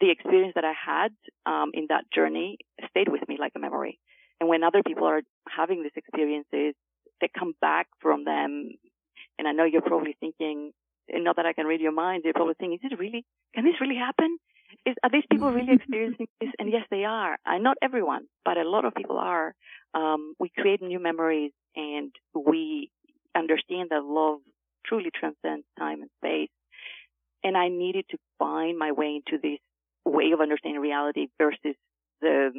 the 0.00 0.10
experience 0.10 0.54
that 0.56 0.64
I 0.64 0.72
had 0.72 1.12
um, 1.46 1.70
in 1.74 1.86
that 1.90 2.04
journey 2.12 2.58
stayed 2.90 3.08
with 3.08 3.26
me 3.28 3.36
like 3.38 3.52
a 3.54 3.58
memory. 3.58 4.00
And 4.40 4.48
when 4.48 4.64
other 4.64 4.82
people 4.82 5.04
are 5.06 5.20
having 5.48 5.82
these 5.82 5.92
experiences, 5.96 6.74
they 7.20 7.28
come 7.38 7.54
back 7.60 7.88
from 8.00 8.24
them. 8.24 8.70
And 9.38 9.46
I 9.46 9.52
know 9.52 9.64
you're 9.64 9.82
probably 9.82 10.16
thinking, 10.18 10.72
and 11.08 11.24
not 11.24 11.36
that 11.36 11.46
I 11.46 11.52
can 11.52 11.66
read 11.66 11.80
your 11.80 11.92
mind, 11.92 12.22
you're 12.24 12.32
probably 12.32 12.54
thinking, 12.58 12.78
is 12.82 12.92
it 12.92 12.98
really, 12.98 13.24
can 13.54 13.64
this 13.64 13.80
really 13.80 13.96
happen? 13.96 14.38
Is, 14.86 14.94
are 15.02 15.10
these 15.10 15.24
people 15.30 15.52
really 15.52 15.72
experiencing 15.74 16.26
this? 16.40 16.50
And 16.58 16.72
yes, 16.72 16.84
they 16.90 17.04
are. 17.04 17.36
Uh, 17.46 17.58
not 17.58 17.76
everyone, 17.82 18.26
but 18.44 18.56
a 18.56 18.68
lot 18.68 18.84
of 18.84 18.94
people 18.94 19.18
are. 19.18 19.54
Um, 19.92 20.34
we 20.38 20.50
create 20.56 20.80
new 20.80 21.00
memories 21.00 21.52
and 21.76 22.12
we 22.34 22.90
understand 23.36 23.90
that 23.90 24.04
love 24.04 24.38
truly 24.86 25.10
transcends 25.14 25.66
time 25.78 26.02
and 26.02 26.10
space. 26.18 26.50
And 27.42 27.56
I 27.56 27.68
needed 27.68 28.04
to 28.10 28.18
find 28.38 28.78
my 28.78 28.92
way 28.92 29.20
into 29.20 29.40
this 29.42 29.58
way 30.04 30.32
of 30.32 30.40
understanding 30.40 30.80
reality 30.80 31.26
versus 31.38 31.76
the 32.20 32.52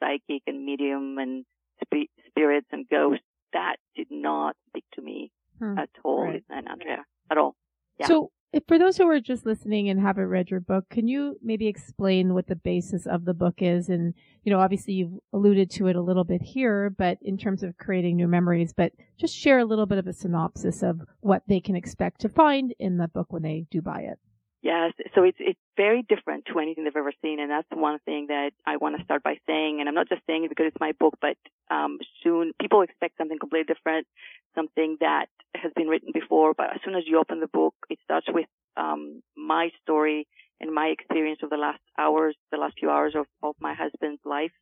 psychic 0.00 0.42
and 0.46 0.64
medium 0.64 1.18
and 1.18 1.44
sp- 1.82 2.12
spirits 2.28 2.68
and 2.72 2.88
ghosts. 2.88 3.24
That 3.52 3.76
did 3.94 4.08
not 4.10 4.56
speak 4.68 4.84
to 4.94 5.02
me 5.02 5.30
hmm. 5.58 5.78
at 5.78 5.90
all, 6.04 6.24
right. 6.24 6.44
and 6.50 6.68
Andrea 6.68 7.04
at 7.30 7.38
all. 7.38 7.54
Yeah. 7.98 8.06
So, 8.06 8.30
for 8.68 8.78
those 8.78 8.96
who 8.96 9.08
are 9.08 9.20
just 9.20 9.44
listening 9.44 9.88
and 9.88 10.00
haven't 10.00 10.26
read 10.26 10.50
your 10.50 10.60
book, 10.60 10.84
can 10.90 11.08
you 11.08 11.36
maybe 11.42 11.66
explain 11.66 12.32
what 12.32 12.46
the 12.46 12.56
basis 12.56 13.06
of 13.06 13.24
the 13.24 13.34
book 13.34 13.56
is? 13.58 13.88
And 13.88 14.14
you 14.44 14.52
know, 14.52 14.60
obviously 14.60 14.94
you've 14.94 15.18
alluded 15.32 15.70
to 15.72 15.88
it 15.88 15.96
a 15.96 16.02
little 16.02 16.24
bit 16.24 16.42
here, 16.42 16.90
but 16.90 17.18
in 17.22 17.36
terms 17.36 17.62
of 17.62 17.76
creating 17.76 18.16
new 18.16 18.28
memories, 18.28 18.72
but 18.74 18.92
just 19.18 19.36
share 19.36 19.58
a 19.58 19.64
little 19.64 19.86
bit 19.86 19.98
of 19.98 20.06
a 20.06 20.12
synopsis 20.12 20.82
of 20.82 21.00
what 21.20 21.42
they 21.48 21.60
can 21.60 21.76
expect 21.76 22.20
to 22.20 22.28
find 22.28 22.74
in 22.78 22.96
the 22.96 23.08
book 23.08 23.32
when 23.32 23.42
they 23.42 23.66
do 23.70 23.82
buy 23.82 24.00
it. 24.00 24.18
Yes, 24.62 24.92
so 25.14 25.22
it's 25.22 25.36
it's 25.38 25.60
very 25.76 26.02
different 26.02 26.46
to 26.46 26.58
anything 26.58 26.84
they've 26.84 26.96
ever 26.96 27.12
seen, 27.22 27.38
and 27.38 27.50
that's 27.50 27.68
one 27.72 27.98
thing 28.04 28.26
that 28.28 28.50
I 28.66 28.78
want 28.78 28.96
to 28.98 29.04
start 29.04 29.22
by 29.22 29.36
saying. 29.46 29.78
And 29.80 29.88
I'm 29.88 29.94
not 29.94 30.08
just 30.08 30.22
saying 30.26 30.44
it 30.44 30.48
because 30.48 30.66
it's 30.68 30.80
my 30.80 30.92
book, 30.98 31.14
but 31.20 31.36
um, 31.70 31.98
soon 32.24 32.52
people 32.60 32.80
expect 32.82 33.16
something 33.18 33.38
completely 33.38 33.72
different, 33.72 34.06
something 34.54 34.96
that 35.00 35.26
has 35.54 35.70
been 35.76 35.86
written 35.88 36.10
before. 36.12 36.54
But 36.54 36.74
as 36.74 36.80
soon 36.84 36.94
as 36.96 37.04
you 37.06 37.18
open 37.20 37.40
the 37.40 37.46
book, 37.46 37.74
it 37.90 37.98
starts 38.02 38.26
with 38.28 38.46
um, 38.76 39.22
my 39.36 39.70
story 39.82 40.26
and 40.60 40.74
my 40.74 40.86
experience 40.86 41.40
of 41.42 41.50
the 41.50 41.56
last 41.56 41.80
hours, 41.98 42.34
the 42.50 42.58
last 42.58 42.74
few 42.80 42.90
hours 42.90 43.14
of, 43.14 43.26
of 43.42 43.54
my 43.60 43.74
husband's 43.74 44.22
life, 44.24 44.52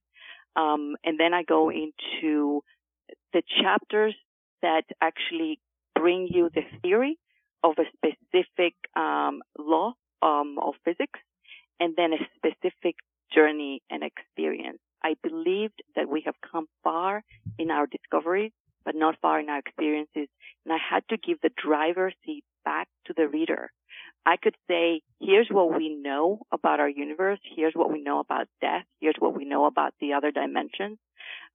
um, 0.57 0.97
and 1.05 1.19
then 1.19 1.33
I 1.33 1.45
go 1.45 1.71
into 1.71 2.63
the 3.33 3.43
chapters 3.63 4.15
that 4.63 4.85
actually 5.01 5.61
bring 5.95 6.29
you 6.31 6.51
the 6.55 6.63
theory 6.83 7.19
of 7.65 7.75
a 7.79 7.85
specific 7.97 8.75
um, 8.95 9.41
law 9.59 9.95
um, 10.23 10.59
of 10.63 10.75
physics 10.85 11.19
and 11.81 11.95
then 11.97 12.13
a 12.13 12.19
specific 12.37 12.97
journey 13.35 13.83
and 13.91 14.03
experience. 14.05 14.79
I 15.03 15.15
believed 15.23 15.83
that 15.97 16.09
we 16.09 16.23
have 16.27 16.35
come 16.51 16.67
far 16.85 17.25
in 17.59 17.71
our 17.71 17.87
discoveries, 17.87 18.53
but 18.85 18.95
not 18.95 19.17
far 19.21 19.41
in 19.41 19.49
our 19.49 19.59
experiences. 19.59 20.29
And 20.65 20.73
I 20.73 20.79
had 20.79 21.03
to 21.09 21.17
give 21.17 21.39
the 21.41 21.51
driver's 21.57 22.15
seat 22.25 22.45
back 22.65 22.87
to 23.07 23.15
the 23.17 23.29
reader. 23.29 23.71
I 24.27 24.37
could 24.37 24.57
say, 24.69 25.03
here's 25.21 25.49
what 25.51 25.77
we 25.77 25.89
know 25.95 26.41
about 26.53 26.81
our 26.81 26.89
universe. 26.89 27.41
Here's 27.57 27.75
what 27.75 27.93
we 27.93 28.03
know 28.03 28.21
about 28.21 28.47
death. 28.61 28.85
Here's 29.01 29.17
what 29.19 29.37
we 29.37 29.45
know 29.45 29.67
about 29.67 29.93
the 30.01 30.15
other 30.15 30.31
dimensions. 30.31 30.99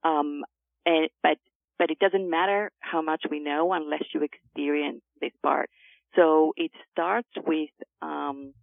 Um, 0.03 0.43
and, 0.85 1.09
but, 1.23 1.37
but 1.79 1.89
it 1.89 1.99
doesn't 1.99 2.29
matter 2.29 2.71
how 2.79 3.01
much 3.01 3.23
we 3.29 3.39
know 3.39 3.73
unless 3.73 4.03
you 4.13 4.21
experience 4.21 5.01
this 5.21 5.31
part. 5.41 5.69
So 6.15 6.53
it 6.57 6.71
starts 6.91 7.29
with 7.45 7.69
um, 8.01 8.53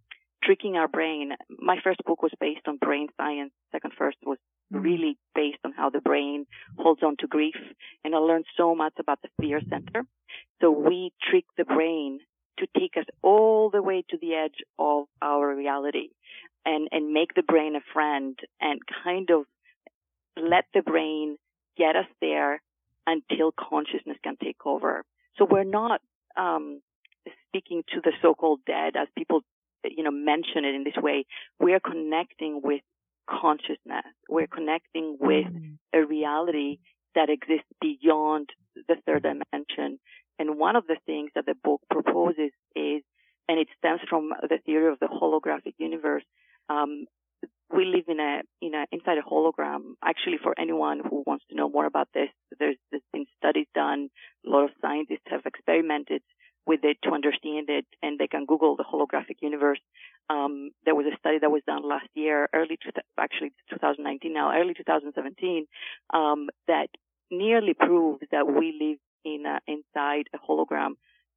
tricking 0.43 0.75
our 0.75 0.87
brain. 0.87 1.31
My 1.49 1.77
first 1.83 1.99
book 2.05 2.21
was 2.21 2.31
based 2.39 2.67
on 2.67 2.77
brain 2.77 3.07
science. 3.17 3.51
Second 3.71 3.93
first 3.97 4.17
was 4.25 4.37
mm-hmm. 4.73 4.83
really 4.83 5.17
based 5.35 5.59
on 5.63 5.73
how 5.73 5.89
the 5.89 6.01
brain 6.01 6.45
holds 6.77 7.03
on 7.03 7.15
to 7.19 7.27
grief. 7.27 7.55
And 8.03 8.15
I 8.15 8.19
learned 8.19 8.45
so 8.55 8.75
much 8.75 8.93
about 8.99 9.19
the 9.21 9.29
fear 9.39 9.61
center. 9.69 10.05
So 10.61 10.71
we 10.71 11.11
trick 11.29 11.45
the 11.57 11.65
brain 11.65 12.19
to 12.59 12.67
take 12.77 12.97
us 12.97 13.05
all 13.21 13.69
the 13.69 13.81
way 13.81 14.03
to 14.09 14.17
the 14.19 14.33
edge 14.33 14.63
of 14.79 15.05
our 15.21 15.55
reality 15.55 16.09
and, 16.65 16.87
and 16.91 17.13
make 17.13 17.33
the 17.35 17.43
brain 17.43 17.75
a 17.75 17.81
friend 17.93 18.37
and 18.59 18.79
kind 19.03 19.29
of 19.29 19.43
let 20.35 20.65
the 20.73 20.81
brain 20.81 21.37
get 21.77 21.95
us 21.95 22.07
there 22.19 22.61
until 23.05 23.51
consciousness 23.51 24.17
can 24.23 24.35
take 24.43 24.65
over. 24.65 25.03
So 25.37 25.47
we're 25.49 25.63
not 25.63 26.01
um, 26.35 26.81
speaking 27.47 27.83
to 27.93 28.01
the 28.01 28.11
so-called 28.21 28.61
dead, 28.65 28.95
as 28.95 29.07
people, 29.17 29.41
you 29.83 30.03
know, 30.03 30.11
mention 30.11 30.65
it 30.65 30.75
in 30.75 30.83
this 30.83 30.97
way, 30.97 31.25
we 31.59 31.73
are 31.73 31.79
connecting 31.79 32.61
with 32.63 32.81
consciousness. 33.29 34.05
We're 34.29 34.47
connecting 34.47 35.17
with 35.19 35.47
mm-hmm. 35.47 35.73
a 35.93 36.05
reality 36.05 36.79
that 37.15 37.29
exists 37.29 37.67
beyond 37.81 38.49
the 38.87 38.95
third 39.05 39.23
dimension. 39.23 39.99
And 40.39 40.57
one 40.57 40.75
of 40.75 40.85
the 40.87 40.97
things 41.05 41.31
that 41.35 41.45
the 41.45 41.55
book 41.63 41.81
proposes 41.89 42.51
is, 42.75 43.01
and 43.49 43.59
it 43.59 43.67
stems 43.77 44.01
from 44.09 44.31
the 44.41 44.59
theory 44.65 44.91
of 44.91 44.99
the 44.99 45.07
holographic 45.07 45.73
universe. 45.77 46.23
Um, 46.69 47.05
we 47.73 47.85
live 47.85 48.05
in 48.07 48.19
a, 48.19 48.41
in 48.61 48.73
a, 48.75 48.85
inside 48.91 49.17
a 49.17 49.29
hologram. 49.29 49.95
Actually, 50.03 50.37
for 50.41 50.53
anyone 50.57 50.99
who 50.99 51.23
wants 51.25 51.43
to 51.49 51.55
know 51.55 51.69
more 51.69 51.85
about 51.85 52.07
this, 52.13 52.29
there's, 52.59 52.77
there's 52.91 53.03
been 53.11 53.25
studies 53.37 53.67
done. 53.73 54.09
A 54.45 54.49
lot 54.49 54.65
of 54.65 54.69
scientists 54.81 55.27
have 55.27 55.45
experimented 55.45 56.21
with 56.67 56.81
it 56.83 56.97
to 57.03 57.11
understand 57.11 57.69
it, 57.69 57.85
and 58.03 58.19
they 58.19 58.27
can 58.27 58.45
Google 58.45 58.75
the 58.75 58.83
holographic 58.83 59.37
universe. 59.41 59.79
Um, 60.29 60.71
there 60.85 60.95
was 60.95 61.05
a 61.05 61.17
study 61.17 61.39
that 61.39 61.49
was 61.51 61.61
done 61.65 61.87
last 61.87 62.09
year, 62.13 62.49
early, 62.53 62.77
actually 63.17 63.53
2019 63.69 64.33
now, 64.33 64.53
early 64.53 64.73
2017, 64.73 65.65
um, 66.13 66.49
that 66.67 66.89
nearly 67.31 67.73
proves 67.73 68.21
that 68.31 68.47
we 68.47 68.75
live 68.79 68.97
in 69.23 69.45
a, 69.45 69.59
inside 69.67 70.27
a 70.33 70.37
hologram, 70.37 70.91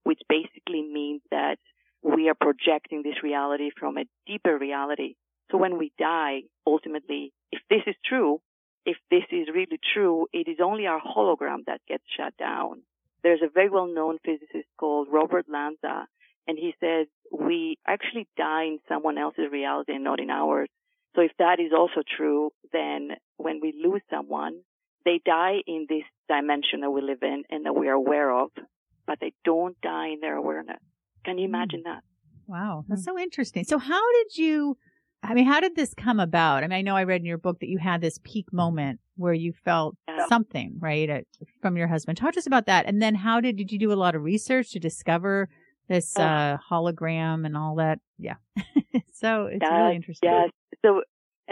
which 0.04 0.20
basically 0.28 0.82
means 0.82 1.22
that 1.30 1.58
we 2.02 2.28
are 2.28 2.34
projecting 2.34 3.02
this 3.02 3.22
reality 3.22 3.70
from 3.78 3.99
a 3.99 4.04
deeper 4.26 4.58
reality. 4.58 5.14
So 5.50 5.58
when 5.58 5.78
we 5.78 5.92
die, 5.99 6.42
ultimately, 6.66 7.32
if 7.52 7.60
this 7.68 7.82
is 7.87 7.94
true, 8.04 8.40
if 8.87 8.96
this 9.10 9.25
is 9.30 9.49
really 9.54 9.78
true, 9.94 10.26
it 10.32 10.49
is 10.49 10.58
only 10.62 10.87
our 10.87 11.00
hologram 11.00 11.66
that 11.66 11.80
gets 11.87 12.04
shut 12.16 12.37
down 12.37 12.82
there's 13.23 13.43
a 13.43 13.50
very 13.53 13.71
well-known 13.71 14.19
physicist 14.25 14.69
called 14.79 15.09
Robert 15.11 15.47
Lanza, 15.49 16.07
and 16.47 16.59
he 16.59 16.75
says 16.81 17.07
we 17.31 17.79
actually 17.87 18.27
die 18.37 18.65
in 18.65 18.79
someone 18.89 19.19
else's 19.19 19.50
reality 19.53 19.93
and 19.95 20.05
not 20.05 20.21
in 20.21 20.31
ours. 20.31 20.69
So 21.15 21.23
if 21.23 21.33
that 21.39 21.59
is 21.61 21.73
also 21.77 22.03
true, 22.17 22.50
then 22.73 23.11
when 23.37 23.61
we 23.61 23.75
lose 23.85 24.03
someone, 24.11 24.61
they 25.05 25.21
die 25.25 25.59
in 25.67 25.87
this 25.89 26.05
dimension 26.29 26.81
that 26.83 26.91
we 26.91 27.03
live 27.03 27.23
in 27.23 27.45
and 27.50 27.67
that 27.67 27.75
we 27.75 27.89
are 27.89 27.95
aware 27.95 28.31
of, 28.31 28.50
but 29.07 29.19
they 29.21 29.33
don't 29.45 29.81
die 29.81 30.09
in 30.09 30.21
their 30.21 30.37
awareness. 30.37 30.81
Can 31.25 31.39
you 31.39 31.47
imagine 31.47 31.83
that? 31.85 32.03
Wow, 32.47 32.85
that's 32.89 33.03
hmm. 33.03 33.17
so 33.17 33.19
interesting. 33.19 33.65
So 33.65 33.79
how 33.79 34.03
did 34.12 34.37
you 34.37 34.77
I 35.23 35.35
mean, 35.35 35.47
how 35.47 35.61
did 35.61 35.77
this 35.77 35.93
come 35.95 36.19
about? 36.19 36.65
I 36.65 36.67
mean, 36.67 36.79
I 36.79 36.83
know 36.83 36.97
I 36.97 37.05
read 37.05 37.21
in 37.21 37.27
your 37.27 37.39
book 37.39 37.61
that 37.61 37.69
you 37.69 37.79
had 37.79 38.00
this 38.00 38.19
peak 38.25 38.53
moment 38.53 39.00
where 39.21 39.35
you 39.35 39.53
felt 39.65 39.97
yeah. 40.09 40.27
something, 40.27 40.77
right, 40.81 41.09
uh, 41.09 41.21
from 41.61 41.77
your 41.77 41.87
husband. 41.87 42.17
Talk 42.17 42.33
to 42.33 42.39
us 42.39 42.47
about 42.47 42.67
that. 42.67 42.87
And 42.87 43.00
then 43.00 43.15
how 43.15 43.41
did, 43.41 43.57
did 43.57 43.71
you 43.71 43.79
do 43.79 43.93
a 43.93 43.95
lot 43.95 44.15
of 44.15 44.23
research 44.23 44.73
to 44.73 44.81
discover 44.81 45.49
this, 45.89 46.19
uh, 46.19 46.23
uh 46.23 46.57
hologram 46.71 47.45
and 47.45 47.57
all 47.57 47.77
that? 47.77 48.00
Yeah. 48.19 48.37
so 49.12 49.47
it's 49.47 49.62
yes, 49.62 49.73
really 49.73 49.97
interesting. 49.97 50.31
Yes. 50.31 50.50
So, 50.83 51.03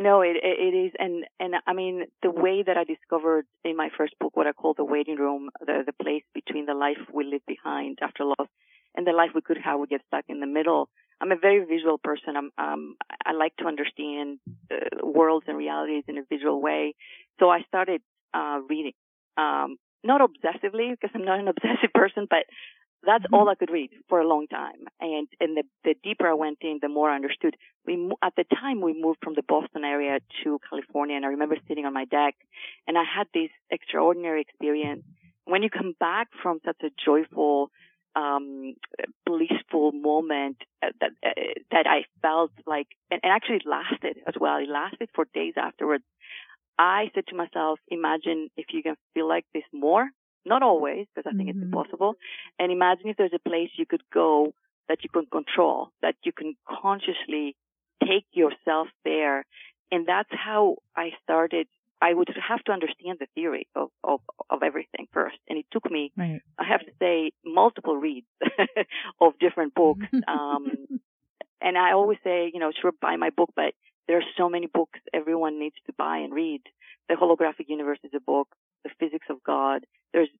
no, 0.00 0.22
it, 0.22 0.36
it 0.42 0.74
is. 0.74 0.92
And, 0.98 1.24
and 1.38 1.56
I 1.66 1.74
mean, 1.74 2.04
the 2.22 2.30
way 2.30 2.62
that 2.66 2.76
I 2.76 2.84
discovered 2.84 3.46
in 3.64 3.76
my 3.76 3.90
first 3.96 4.14
book 4.18 4.36
what 4.36 4.46
I 4.46 4.52
call 4.52 4.74
the 4.74 4.84
waiting 4.84 5.16
room, 5.16 5.50
the, 5.60 5.82
the 5.84 5.92
place 5.92 6.22
between 6.34 6.66
the 6.66 6.74
life 6.74 6.98
we 7.12 7.24
leave 7.24 7.44
behind 7.46 7.98
after 8.00 8.24
loss 8.24 8.48
and 8.96 9.06
the 9.06 9.12
life 9.12 9.30
we 9.34 9.42
could 9.42 9.58
have, 9.58 9.78
we 9.78 9.86
get 9.88 10.00
stuck 10.08 10.24
in 10.28 10.40
the 10.40 10.46
middle 10.46 10.88
I'm 11.20 11.32
a 11.32 11.36
very 11.36 11.64
visual 11.64 11.98
person. 11.98 12.36
I'm, 12.36 12.50
um, 12.58 12.96
I 13.24 13.32
like 13.32 13.56
to 13.56 13.66
understand 13.66 14.38
uh, 14.70 15.04
worlds 15.04 15.46
and 15.48 15.56
realities 15.56 16.04
in 16.06 16.18
a 16.18 16.22
visual 16.28 16.60
way. 16.60 16.94
So 17.38 17.50
I 17.50 17.62
started 17.68 18.02
uh, 18.34 18.60
reading, 18.68 18.92
um, 19.36 19.76
not 20.04 20.20
obsessively 20.20 20.90
because 20.90 21.10
I'm 21.14 21.24
not 21.24 21.40
an 21.40 21.48
obsessive 21.54 21.92
person, 21.94 22.26
but 22.28 22.44
that's 23.04 23.24
mm-hmm. 23.24 23.34
all 23.34 23.48
I 23.48 23.54
could 23.54 23.70
read 23.70 23.90
for 24.08 24.20
a 24.20 24.26
long 24.26 24.46
time. 24.48 24.86
And 25.00 25.28
and 25.40 25.56
the 25.56 25.62
the 25.84 25.94
deeper 26.02 26.28
I 26.28 26.34
went 26.34 26.58
in, 26.62 26.78
the 26.82 26.88
more 26.88 27.10
I 27.10 27.16
understood. 27.16 27.56
We 27.86 28.10
at 28.22 28.34
the 28.36 28.44
time 28.44 28.80
we 28.80 29.00
moved 29.00 29.20
from 29.22 29.34
the 29.34 29.42
Boston 29.46 29.84
area 29.84 30.18
to 30.44 30.58
California, 30.68 31.16
and 31.16 31.24
I 31.24 31.28
remember 31.28 31.56
sitting 31.68 31.86
on 31.86 31.94
my 31.94 32.04
deck, 32.04 32.34
and 32.86 32.98
I 32.98 33.04
had 33.04 33.26
this 33.32 33.50
extraordinary 33.70 34.40
experience. 34.40 35.04
When 35.44 35.62
you 35.62 35.70
come 35.70 35.94
back 35.98 36.28
from 36.42 36.60
such 36.64 36.76
a 36.82 36.90
joyful 37.02 37.70
um, 38.16 38.74
blissful 39.26 39.92
moment 39.92 40.56
uh, 40.82 40.88
that 41.00 41.10
uh, 41.24 41.30
that 41.70 41.86
I 41.86 42.04
felt 42.20 42.50
like, 42.66 42.88
and, 43.10 43.20
and 43.22 43.32
actually 43.32 43.60
lasted 43.64 44.18
as 44.26 44.34
well. 44.40 44.56
It 44.56 44.68
lasted 44.68 45.08
for 45.14 45.26
days 45.34 45.54
afterwards. 45.56 46.04
I 46.78 47.10
said 47.14 47.26
to 47.28 47.36
myself, 47.36 47.78
imagine 47.88 48.48
if 48.56 48.66
you 48.70 48.82
can 48.82 48.94
feel 49.14 49.28
like 49.28 49.44
this 49.52 49.64
more. 49.72 50.08
Not 50.46 50.62
always, 50.62 51.06
because 51.14 51.30
I 51.30 51.36
think 51.36 51.50
mm-hmm. 51.50 51.58
it's 51.58 51.64
impossible. 51.64 52.14
And 52.58 52.72
imagine 52.72 53.08
if 53.08 53.16
there's 53.16 53.34
a 53.34 53.48
place 53.48 53.70
you 53.76 53.84
could 53.86 54.02
go 54.12 54.54
that 54.88 54.98
you 55.02 55.10
can 55.10 55.26
control, 55.26 55.90
that 56.00 56.14
you 56.24 56.32
can 56.32 56.54
consciously 56.66 57.54
take 58.02 58.24
yourself 58.32 58.88
there. 59.04 59.44
And 59.90 60.06
that's 60.06 60.30
how 60.32 60.76
I 60.96 61.10
started 61.22 61.66
I 62.00 62.14
would 62.14 62.28
have 62.48 62.62
to 62.64 62.72
understand 62.72 63.18
the 63.18 63.26
theory 63.34 63.66
of, 63.74 63.88
of, 64.04 64.20
of 64.50 64.62
everything 64.62 65.08
first. 65.12 65.36
And 65.48 65.58
it 65.58 65.66
took 65.72 65.90
me, 65.90 66.12
right. 66.16 66.40
I 66.58 66.64
have 66.64 66.80
to 66.80 66.92
say, 67.00 67.32
multiple 67.44 67.96
reads 67.96 68.26
of 69.20 69.32
different 69.40 69.74
books. 69.74 70.06
Um, 70.28 71.00
and 71.60 71.76
I 71.76 71.92
always 71.92 72.18
say, 72.22 72.50
you 72.52 72.60
know, 72.60 72.70
sure, 72.80 72.92
buy 73.00 73.16
my 73.16 73.30
book, 73.30 73.50
but 73.56 73.74
there 74.08 74.16
are 74.16 74.24
so 74.36 74.48
many 74.48 74.66
books 74.66 74.98
everyone 75.12 75.60
needs 75.60 75.76
to 75.86 75.92
buy 75.92 76.18
and 76.18 76.32
read. 76.32 76.62
The 77.08 77.14
Holographic 77.14 77.68
Universe 77.68 77.98
is 78.02 78.10
a 78.16 78.20
book. 78.20 78.48
The 78.84 78.90
Physics 78.98 79.26
of 79.28 79.42
God. 79.44 79.84
There's 80.12 80.30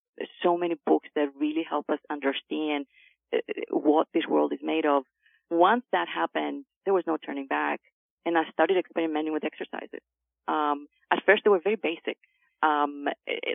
so 0.43 0.57
many 0.57 0.77
books 0.87 1.09
that 1.15 1.29
really 1.39 1.65
help 1.69 1.87
us 1.91 1.99
understand 2.11 2.87
uh, 3.33 3.39
what 3.71 4.09
this 4.15 4.25
world 4.29 4.53
is 4.53 4.61
made 4.63 4.87
of. 4.87 5.05
Once 5.51 5.85
that 5.93 6.09
happened, 6.09 6.65
there 6.85 6.95
was 6.95 7.05
no 7.07 7.19
turning 7.19 7.47
back. 7.47 7.81
And 8.25 8.37
I 8.39 8.43
started 8.53 8.79
experimenting 8.79 9.33
with 9.33 9.45
exercises. 9.45 10.01
Um, 10.47 10.87
at 11.13 11.23
first 11.27 11.43
they 11.45 11.51
were 11.51 11.61
very 11.63 11.77
basic. 11.77 12.17
Um, 12.63 13.07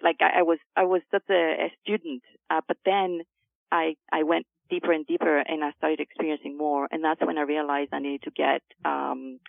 like 0.04 0.18
I, 0.22 0.40
I 0.40 0.42
was, 0.44 0.60
I 0.78 0.84
was 0.84 1.02
such 1.12 1.24
a, 1.30 1.34
a 1.66 1.74
student, 1.82 2.24
uh, 2.50 2.62
but 2.68 2.78
then 2.86 3.22
I, 3.72 3.96
I 4.12 4.24
went 4.24 4.46
deeper 4.70 4.92
and 4.92 5.06
deeper 5.06 5.40
and 5.40 5.64
I 5.64 5.72
started 5.78 6.00
experiencing 6.00 6.58
more. 6.58 6.88
And 6.92 7.04
that's 7.04 7.22
when 7.22 7.38
I 7.38 7.42
realized 7.42 7.90
I 7.94 8.00
needed 8.00 8.24
to 8.24 8.32
get, 8.32 8.62
um, 8.86 9.40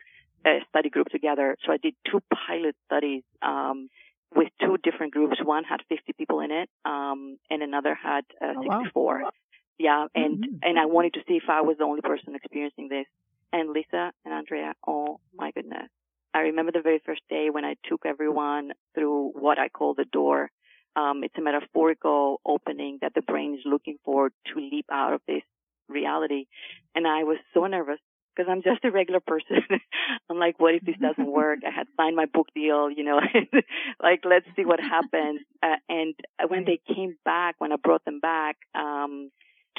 a 0.47 0.61
study 0.69 0.91
group 0.91 1.09
together. 1.09 1.57
So 1.65 1.73
I 1.73 1.77
did 1.77 1.95
two 2.11 2.21
pilot 2.33 2.77
studies, 2.87 3.23
um, 3.43 3.89
with 4.35 4.49
two 4.61 4.77
different 4.83 5.13
groups. 5.13 5.37
One 5.43 5.65
had 5.65 5.81
50 5.89 6.13
people 6.15 6.41
in 6.41 6.51
it, 6.51 6.69
um, 6.85 7.39
and 7.51 7.63
another 7.63 7.95
had 7.95 8.25
uh, 8.43 8.55
64. 8.61 9.23
wow. 9.23 9.31
Yeah. 9.79 10.07
And, 10.15 10.39
mm-hmm. 10.39 10.57
and 10.63 10.79
I 10.79 10.87
wanted 10.87 11.15
to 11.15 11.21
see 11.27 11.35
if 11.35 11.45
I 11.49 11.61
was 11.63 11.77
the 11.79 11.85
only 11.85 12.01
person 12.01 12.35
experiencing 12.35 12.89
this. 12.89 13.07
And 13.53 13.71
Lisa 13.71 14.13
and 14.25 14.35
Andrea, 14.35 14.75
oh 14.87 15.21
my 15.35 15.53
goodness. 15.53 15.89
I 16.33 16.41
remember 16.41 16.73
the 16.73 16.83
very 16.83 17.01
first 17.07 17.23
day 17.31 17.49
when 17.51 17.65
I 17.65 17.77
took 17.89 18.05
everyone 18.05 18.73
through 18.95 19.31
what 19.35 19.59
I 19.59 19.69
call 19.69 19.95
the 19.95 20.05
door 20.05 20.51
um, 20.97 21.25
it's 21.25 21.35
a 21.37 21.41
metaphorical 21.41 22.41
opening 22.47 22.99
that 23.03 23.15
the 23.15 23.23
brain 23.23 23.55
is 23.55 23.61
looking 23.65 23.99
for 24.05 24.31
to 24.31 24.55
leap 24.57 24.87
out 24.91 25.13
of 25.13 25.21
this 25.27 25.43
reality. 25.89 26.47
And 26.95 27.07
I 27.07 27.25
was 27.25 27.39
so 27.53 27.67
nervous 27.67 27.99
because 28.35 28.51
I'm 28.51 28.63
just 28.63 28.85
a 28.85 28.91
regular 28.91 29.21
person. 29.21 29.63
I'm 30.31 30.39
like, 30.39 30.59
what 30.59 30.75
if 30.75 30.83
this 30.83 30.97
doesn't 31.01 31.27
work? 31.31 31.61
I 31.67 31.71
had 31.71 31.87
signed 31.97 32.17
my 32.17 32.27
book 32.27 32.49
deal, 32.55 32.91
you 32.91 33.05
know, 33.05 33.21
like, 34.03 34.21
let's 34.25 34.47
see 34.57 34.65
what 34.65 34.81
happens. 34.81 35.41
Uh, 35.63 35.77
and 35.89 36.15
when 36.49 36.65
they 36.65 36.81
came 36.95 37.17
back, 37.25 37.57
when 37.59 37.73
I 37.73 37.77
brought 37.77 38.05
them 38.05 38.21
back, 38.21 38.57
um, 38.75 39.31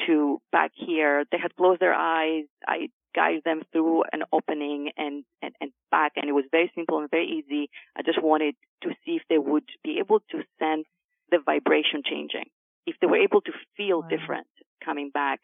to 0.05 0.41
back 0.51 0.71
here, 0.75 1.23
they 1.31 1.37
had 1.37 1.55
closed 1.55 1.79
their 1.79 1.93
eyes. 1.93 2.43
I 2.67 2.89
guided 3.15 3.43
them 3.45 3.61
through 3.71 4.03
an 4.11 4.23
opening 4.33 4.91
and, 4.97 5.23
and, 5.41 5.53
and 5.61 5.71
back. 5.89 6.13
And 6.17 6.29
it 6.29 6.33
was 6.33 6.45
very 6.51 6.71
simple 6.75 6.99
and 6.99 7.09
very 7.09 7.27
easy. 7.27 7.69
I 7.97 8.01
just 8.03 8.21
wanted 8.21 8.55
to 8.83 8.89
see 9.05 9.13
if 9.13 9.23
they 9.29 9.37
would 9.37 9.63
be 9.83 9.99
able 9.99 10.19
to 10.31 10.43
sense 10.59 10.85
the 11.31 11.39
vibration 11.43 12.03
changing, 12.03 12.45
if 12.85 12.95
they 12.99 13.07
were 13.07 13.21
able 13.21 13.41
to 13.41 13.51
feel 13.77 14.01
wow. 14.01 14.07
different 14.09 14.47
coming 14.83 15.11
back. 15.13 15.39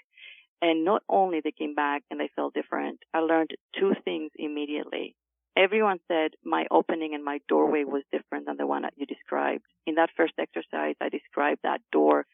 And 0.62 0.86
not 0.86 1.02
only 1.10 1.42
they 1.44 1.52
came 1.52 1.74
back 1.74 2.04
and 2.12 2.20
they 2.20 2.30
felt 2.36 2.54
different, 2.54 3.00
I 3.14 3.20
learned 3.20 3.52
two 3.80 3.94
things 4.06 4.32
immediately. 4.36 5.16
Everyone 5.58 6.00
said 6.08 6.32
my 6.44 6.66
opening 6.72 7.14
and 7.14 7.24
my 7.24 7.40
doorway 7.50 7.84
was 7.84 8.04
different 8.12 8.46
than 8.46 8.58
the 8.58 8.68
one 8.68 8.84
that 8.84 8.94
you 8.96 9.06
described. 9.06 9.64
In 9.86 9.96
that 9.96 10.10
first 10.16 10.34
exercise, 10.40 10.96
I 11.02 11.10
described 11.10 11.62
that 11.64 11.82
door 11.92 12.26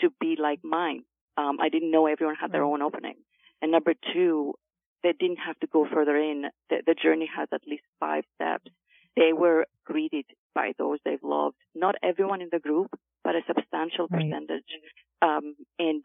to 0.00 0.10
be 0.20 0.36
like 0.40 0.60
mine. 0.62 1.02
Um, 1.36 1.58
I 1.60 1.70
didn't 1.70 1.90
know 1.90 2.06
everyone 2.06 2.36
had 2.40 2.52
their 2.52 2.62
own 2.62 2.82
opening. 2.82 3.16
And 3.62 3.72
number 3.72 3.94
two, 4.12 4.54
they 5.02 5.12
didn't 5.18 5.38
have 5.38 5.58
to 5.60 5.66
go 5.66 5.86
further 5.92 6.16
in. 6.16 6.44
The, 6.70 6.82
the 6.86 6.94
journey 6.94 7.28
has 7.34 7.48
at 7.52 7.62
least 7.66 7.84
five 7.98 8.24
steps. 8.34 8.70
They 9.16 9.32
were 9.32 9.66
greeted 9.84 10.26
by 10.54 10.72
those 10.78 10.98
they've 11.04 11.22
loved. 11.22 11.56
Not 11.74 11.96
everyone 12.02 12.42
in 12.42 12.48
the 12.52 12.58
group, 12.58 12.90
but 13.24 13.34
a 13.34 13.40
substantial 13.46 14.08
right. 14.10 14.30
percentage. 14.30 14.64
Um, 15.20 15.56
and 15.78 16.04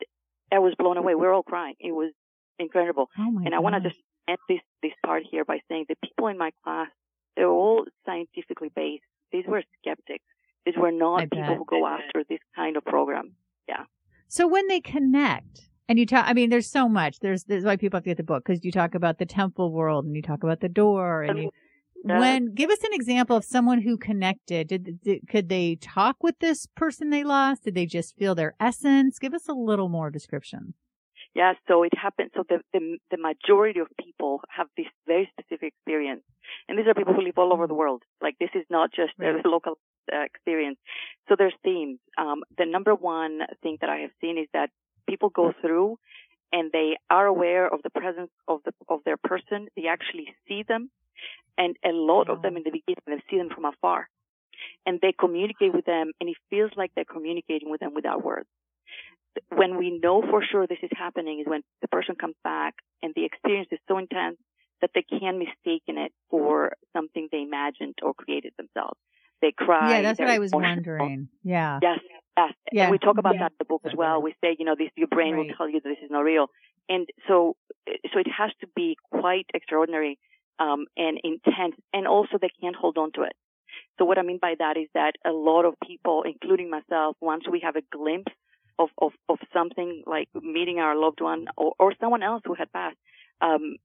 I 0.51 0.59
was 0.59 0.73
blown 0.77 0.96
away. 1.07 1.15
We 1.15 1.27
are 1.27 1.33
all 1.33 1.43
crying. 1.43 1.75
It 1.79 1.91
was 1.91 2.11
incredible. 2.59 3.09
Oh 3.19 3.41
and 3.45 3.53
I 3.53 3.59
want 3.59 3.75
to 3.75 3.89
just 3.89 4.01
end 4.27 4.37
this, 4.49 4.59
this 4.81 4.93
part 5.05 5.23
here 5.29 5.45
by 5.45 5.59
saying 5.69 5.85
the 5.89 5.95
people 6.03 6.27
in 6.27 6.37
my 6.37 6.51
class, 6.63 6.87
they're 7.35 7.49
all 7.49 7.85
scientifically 8.05 8.71
based. 8.75 9.03
These 9.31 9.45
were 9.47 9.63
skeptics. 9.81 10.23
These 10.65 10.75
were 10.77 10.91
not 10.91 11.21
I 11.21 11.23
people 11.25 11.39
bet. 11.39 11.57
who 11.57 11.65
go 11.65 11.87
after 11.87 12.23
this 12.27 12.39
kind 12.55 12.77
of 12.77 12.85
program. 12.85 13.33
Yeah. 13.67 13.83
So 14.27 14.47
when 14.47 14.67
they 14.67 14.81
connect, 14.81 15.69
and 15.87 15.97
you 15.97 16.05
talk, 16.05 16.25
I 16.27 16.33
mean, 16.33 16.49
there's 16.49 16.69
so 16.69 16.89
much. 16.89 17.19
There's, 17.19 17.45
there's 17.45 17.63
why 17.63 17.77
people 17.77 17.97
have 17.97 18.03
to 18.03 18.09
get 18.09 18.17
the 18.17 18.23
book 18.23 18.43
because 18.45 18.65
you 18.65 18.71
talk 18.71 18.93
about 18.93 19.19
the 19.19 19.25
temple 19.25 19.71
world 19.71 20.05
and 20.05 20.15
you 20.15 20.21
talk 20.21 20.43
about 20.43 20.59
the 20.59 20.69
door 20.69 21.23
and 21.23 21.39
you, 21.39 21.51
when 22.03 22.53
give 22.53 22.69
us 22.69 22.83
an 22.83 22.93
example 22.93 23.35
of 23.35 23.43
someone 23.43 23.81
who 23.81 23.97
connected 23.97 24.67
did, 24.67 25.01
did, 25.01 25.27
could 25.27 25.49
they 25.49 25.75
talk 25.75 26.17
with 26.21 26.37
this 26.39 26.67
person 26.75 27.09
they 27.09 27.23
lost 27.23 27.63
did 27.63 27.75
they 27.75 27.85
just 27.85 28.15
feel 28.17 28.35
their 28.35 28.53
essence 28.59 29.19
give 29.19 29.33
us 29.33 29.47
a 29.47 29.53
little 29.53 29.89
more 29.89 30.09
description 30.09 30.73
yeah 31.37 31.53
so 31.67 31.83
it 31.83 31.95
happens. 32.05 32.31
so 32.35 32.43
the, 32.49 32.57
the 32.73 32.81
the 33.11 33.19
majority 33.29 33.79
of 33.79 33.87
people 34.05 34.41
have 34.49 34.67
this 34.75 34.87
very 35.05 35.29
specific 35.33 35.73
experience. 35.73 36.23
And 36.67 36.77
these 36.77 36.87
are 36.87 36.95
people 37.01 37.13
who 37.13 37.21
live 37.21 37.37
all 37.37 37.53
over 37.53 37.67
the 37.67 37.79
world. 37.81 38.01
Like 38.21 38.35
this 38.39 38.53
is 38.59 38.65
not 38.69 38.87
just 38.99 39.13
a 39.19 39.47
local 39.47 39.75
uh, 40.11 40.23
experience. 40.31 40.79
So 41.27 41.35
there's 41.37 41.57
themes. 41.63 41.99
Um, 42.17 42.39
the 42.57 42.65
number 42.65 42.93
one 42.95 43.35
thing 43.61 43.77
that 43.81 43.89
i 43.89 43.97
have 44.05 44.15
seen 44.21 44.37
is 44.37 44.47
that 44.53 44.69
people 45.07 45.29
go 45.29 45.53
through 45.61 45.97
and 46.51 46.71
they 46.71 46.97
are 47.09 47.27
aware 47.35 47.65
of 47.73 47.79
the 47.83 47.89
presence 47.89 48.31
of 48.47 48.59
the 48.65 48.73
of 48.89 48.99
their 49.05 49.17
person. 49.17 49.67
They 49.75 49.87
actually 49.87 50.27
see 50.47 50.63
them. 50.67 50.89
And 51.57 51.75
a 51.83 51.93
lot 52.11 52.29
of 52.29 52.43
them 52.43 52.57
in 52.57 52.63
the 52.63 52.69
beginning, 52.69 53.03
they 53.07 53.23
see 53.29 53.37
them 53.37 53.49
from 53.53 53.65
afar. 53.65 54.07
And 54.85 54.99
they 55.01 55.13
communicate 55.25 55.73
with 55.73 55.85
them, 55.85 56.11
and 56.19 56.29
it 56.29 56.37
feels 56.51 56.71
like 56.75 56.91
they're 56.95 57.05
communicating 57.17 57.69
with 57.71 57.79
them 57.79 57.93
without 57.95 58.23
words. 58.23 58.47
When 59.55 59.77
we 59.77 59.99
know 59.99 60.21
for 60.21 60.43
sure 60.43 60.67
this 60.67 60.79
is 60.83 60.89
happening 60.95 61.39
is 61.39 61.47
when 61.47 61.61
the 61.81 61.87
person 61.87 62.15
comes 62.15 62.35
back 62.43 62.75
and 63.01 63.13
the 63.15 63.25
experience 63.25 63.69
is 63.71 63.79
so 63.87 63.97
intense 63.97 64.37
that 64.81 64.91
they 64.93 65.03
can 65.03 65.39
mistake 65.39 65.83
it 65.87 66.11
for 66.29 66.73
something 66.93 67.27
they 67.31 67.41
imagined 67.41 67.95
or 68.01 68.13
created 68.13 68.53
themselves. 68.57 68.99
They 69.41 69.51
cry. 69.55 69.97
Yeah, 69.97 70.01
that's 70.01 70.19
what 70.19 70.29
I 70.29 70.39
was 70.39 70.51
wondering. 70.51 71.29
Yeah. 71.43 71.79
Yes, 71.81 71.99
yes. 72.37 72.53
Yeah. 72.71 72.83
And 72.83 72.91
we 72.91 72.97
talk 72.97 73.17
about 73.17 73.35
yeah. 73.35 73.41
that 73.41 73.51
in 73.51 73.57
the 73.59 73.65
book 73.65 73.81
as 73.85 73.93
well. 73.95 74.21
We 74.21 74.33
say, 74.43 74.55
you 74.57 74.65
know, 74.65 74.75
this, 74.77 74.89
your 74.95 75.07
brain 75.07 75.33
right. 75.33 75.47
will 75.47 75.55
tell 75.55 75.69
you 75.69 75.79
that 75.81 75.89
this 75.89 76.03
is 76.03 76.11
not 76.11 76.21
real. 76.21 76.47
And 76.89 77.07
so, 77.27 77.55
so 77.87 78.19
it 78.19 78.27
has 78.35 78.51
to 78.61 78.67
be 78.75 78.97
quite 79.11 79.45
extraordinary 79.53 80.17
um, 80.59 80.85
and 80.95 81.19
intense, 81.23 81.75
and 81.93 82.07
also 82.07 82.37
they 82.41 82.49
can't 82.61 82.75
hold 82.75 82.97
on 82.97 83.11
to 83.13 83.23
it. 83.23 83.33
So 83.99 84.05
what 84.05 84.17
I 84.17 84.21
mean 84.21 84.39
by 84.41 84.55
that 84.57 84.77
is 84.77 84.87
that 84.93 85.13
a 85.25 85.31
lot 85.31 85.65
of 85.65 85.75
people, 85.85 86.23
including 86.25 86.69
myself, 86.69 87.15
once 87.21 87.43
we 87.51 87.61
have 87.63 87.75
a 87.75 87.81
glimpse 87.91 88.31
of, 88.79 88.89
of, 88.99 89.11
of 89.29 89.39
something 89.53 90.03
like 90.05 90.29
meeting 90.41 90.79
our 90.79 90.95
loved 90.95 91.21
one 91.21 91.47
or, 91.57 91.73
or 91.79 91.93
someone 91.99 92.23
else 92.23 92.41
who 92.45 92.53
had 92.53 92.71
passed, 92.71 92.97
um, 93.41 93.77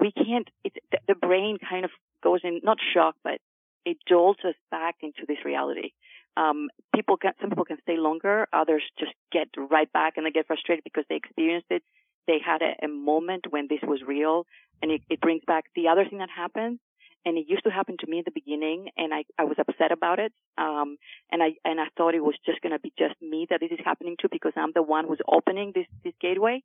we 0.00 0.12
can't, 0.12 0.48
it, 0.64 0.72
the 1.08 1.14
brain 1.14 1.58
kind 1.58 1.84
of 1.84 1.90
goes 2.22 2.40
in, 2.44 2.60
not 2.62 2.78
shock, 2.92 3.16
but 3.24 3.40
it 3.84 3.98
jolts 4.08 4.40
us 4.44 4.54
back 4.70 4.96
into 5.02 5.24
this 5.26 5.38
reality. 5.44 5.90
Um, 6.36 6.68
people 6.94 7.16
can, 7.16 7.32
some 7.40 7.50
people 7.50 7.64
can 7.64 7.78
stay 7.82 7.96
longer, 7.96 8.48
others 8.52 8.82
just 8.98 9.12
get 9.30 9.48
right 9.70 9.92
back 9.92 10.14
and 10.16 10.26
they 10.26 10.30
get 10.30 10.46
frustrated 10.46 10.84
because 10.84 11.04
they 11.08 11.16
experienced 11.16 11.68
it. 11.70 11.82
They 12.26 12.38
had 12.44 12.62
a, 12.62 12.84
a 12.84 12.88
moment 12.88 13.46
when 13.50 13.68
this 13.68 13.80
was 13.82 14.00
real 14.06 14.46
and 14.82 14.90
it, 14.90 15.02
it 15.08 15.20
brings 15.20 15.42
back 15.46 15.66
the 15.76 15.88
other 15.88 16.04
thing 16.04 16.18
that 16.18 16.30
happens 16.34 16.80
and 17.24 17.38
it 17.38 17.46
used 17.48 17.64
to 17.64 17.70
happen 17.70 17.96
to 18.00 18.06
me 18.06 18.18
in 18.18 18.24
the 18.24 18.32
beginning 18.32 18.88
and 18.96 19.12
I, 19.14 19.24
I 19.38 19.44
was 19.44 19.56
upset 19.58 19.92
about 19.92 20.18
it. 20.18 20.32
Um, 20.58 20.96
and 21.32 21.42
I, 21.42 21.54
and 21.64 21.80
I 21.80 21.86
thought 21.96 22.14
it 22.14 22.22
was 22.22 22.36
just 22.44 22.60
going 22.60 22.72
to 22.72 22.78
be 22.78 22.92
just 22.98 23.14
me 23.22 23.46
that 23.50 23.60
this 23.60 23.70
is 23.70 23.78
happening 23.84 24.16
to 24.20 24.28
because 24.30 24.52
I'm 24.56 24.72
the 24.74 24.82
one 24.82 25.06
who's 25.06 25.20
opening 25.26 25.72
this, 25.74 25.86
this 26.04 26.14
gateway. 26.20 26.62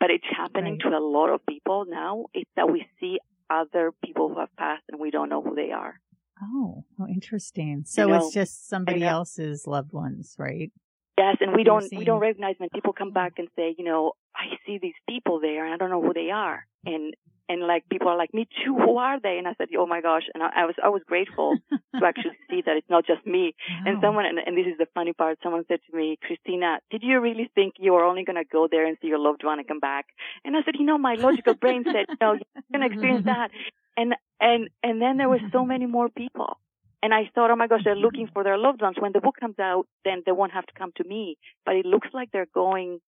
But 0.00 0.10
it's 0.10 0.24
happening 0.34 0.78
right. 0.82 0.92
to 0.92 0.98
a 0.98 1.00
lot 1.00 1.28
of 1.28 1.44
people 1.46 1.84
now. 1.86 2.26
It's 2.34 2.50
that 2.56 2.70
we 2.70 2.86
see 3.00 3.18
other 3.50 3.92
people 4.04 4.28
who 4.28 4.40
have 4.40 4.54
passed 4.56 4.84
and 4.90 5.00
we 5.00 5.10
don't 5.10 5.28
know 5.28 5.42
who 5.42 5.54
they 5.54 5.72
are. 5.72 6.00
Oh, 6.42 6.84
oh 7.00 7.06
interesting. 7.06 7.84
So 7.86 8.02
you 8.02 8.08
know, 8.08 8.16
it's 8.16 8.34
just 8.34 8.68
somebody 8.68 9.02
else's 9.02 9.66
loved 9.66 9.92
ones, 9.92 10.34
right? 10.38 10.70
Yes, 11.18 11.36
and 11.40 11.52
we 11.54 11.64
don't 11.64 11.84
we 11.92 12.04
don't 12.04 12.20
recognize 12.20 12.54
when 12.58 12.68
people 12.72 12.92
come 12.92 13.10
back 13.10 13.34
and 13.38 13.48
say, 13.56 13.74
you 13.76 13.84
know, 13.84 14.12
I 14.36 14.56
see 14.64 14.78
these 14.80 14.94
people 15.08 15.40
there 15.40 15.64
and 15.64 15.74
I 15.74 15.76
don't 15.76 15.90
know 15.90 16.00
who 16.00 16.14
they 16.14 16.30
are. 16.30 16.64
And 16.86 17.14
and 17.48 17.66
like 17.66 17.88
people 17.88 18.08
are 18.08 18.16
like, 18.16 18.32
me 18.34 18.46
too. 18.62 18.76
Who 18.76 18.98
are 18.98 19.18
they? 19.18 19.36
And 19.38 19.48
I 19.48 19.54
said, 19.58 19.68
oh 19.76 19.86
my 19.86 20.00
gosh. 20.00 20.24
And 20.32 20.42
I, 20.42 20.50
I 20.62 20.64
was 20.66 20.76
I 20.84 20.88
was 20.90 21.02
grateful 21.06 21.56
to 21.70 22.06
actually 22.06 22.38
see 22.50 22.62
that 22.64 22.76
it's 22.76 22.88
not 22.88 23.04
just 23.06 23.26
me. 23.26 23.54
Wow. 23.68 23.82
And 23.86 23.98
someone 24.00 24.26
and, 24.26 24.38
and 24.38 24.56
this 24.56 24.66
is 24.66 24.78
the 24.78 24.86
funny 24.94 25.12
part. 25.12 25.38
Someone 25.42 25.64
said 25.66 25.80
to 25.90 25.96
me, 25.96 26.18
Christina, 26.22 26.78
did 26.90 27.02
you 27.02 27.18
really 27.20 27.50
think 27.54 27.74
you 27.78 27.94
were 27.94 28.04
only 28.04 28.24
going 28.24 28.36
to 28.36 28.44
go 28.44 28.68
there 28.70 28.86
and 28.86 28.96
see 29.02 29.08
your 29.08 29.18
loved 29.18 29.42
one 29.44 29.58
and 29.58 29.66
come 29.66 29.80
back? 29.80 30.06
And 30.44 30.56
I 30.56 30.60
said, 30.64 30.74
you 30.78 30.86
know, 30.86 30.98
my 30.98 31.14
logical 31.14 31.54
brain 31.54 31.84
said, 31.84 32.06
no, 32.20 32.34
you're 32.34 32.62
going 32.72 32.88
to 32.88 32.94
experience 32.94 33.24
that. 33.34 33.50
And 33.96 34.14
and 34.40 34.68
and 34.84 35.02
then 35.02 35.16
there 35.16 35.28
were 35.28 35.40
so 35.52 35.64
many 35.64 35.86
more 35.86 36.08
people. 36.08 36.58
And 37.02 37.14
I 37.14 37.30
thought, 37.34 37.50
oh 37.50 37.56
my 37.56 37.68
gosh, 37.68 37.82
they're 37.84 37.94
looking 37.94 38.28
for 38.32 38.42
their 38.42 38.58
loved 38.58 38.82
ones. 38.82 38.96
When 38.98 39.12
the 39.12 39.20
book 39.20 39.36
comes 39.38 39.58
out, 39.58 39.86
then 40.04 40.22
they 40.26 40.32
won't 40.32 40.52
have 40.52 40.66
to 40.66 40.72
come 40.76 40.90
to 40.96 41.04
me. 41.04 41.36
But 41.64 41.76
it 41.76 41.86
looks 41.86 42.08
like 42.12 42.30
they're 42.32 42.46
going 42.52 42.98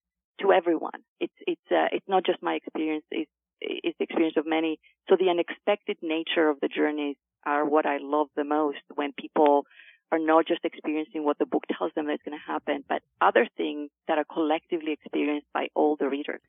to 0.41 0.53
everyone. 0.53 1.01
It's 1.19 1.35
it's 1.47 1.61
uh, 1.71 1.89
it's 1.93 2.07
not 2.09 2.25
just 2.25 2.43
my 2.43 2.55
experience. 2.55 3.05
It's 3.11 3.31
it's 3.61 3.99
the 3.99 4.05
experience 4.05 4.37
of 4.37 4.47
many. 4.47 4.79
So 5.09 5.17
the 5.19 5.29
unexpected 5.29 5.99
nature 6.03 6.49
of 6.49 6.59
the 6.61 6.69
journeys 6.69 7.17
are 7.45 7.65
what 7.65 7.87
I 7.87 7.99
love 8.01 8.29
the 8.37 8.45
most 8.45 8.79
when 8.95 9.13
people 9.13 9.67
are 10.13 10.19
not 10.19 10.47
just 10.47 10.65
experiencing 10.65 11.25
what 11.25 11.39
the 11.39 11.47
book 11.47 11.65
tells 11.79 11.93
them 11.95 12.07
that's 12.07 12.23
going 12.25 12.37
to 12.37 12.53
happen, 12.53 12.85
but 12.89 13.03
other 13.21 13.47
things 13.57 13.91
that 14.09 14.19
are 14.19 14.25
collectively 14.25 14.93
experienced 14.93 15.47
by 15.55 15.69
all 15.75 15.97
the 15.97 16.09
readers. 16.09 16.41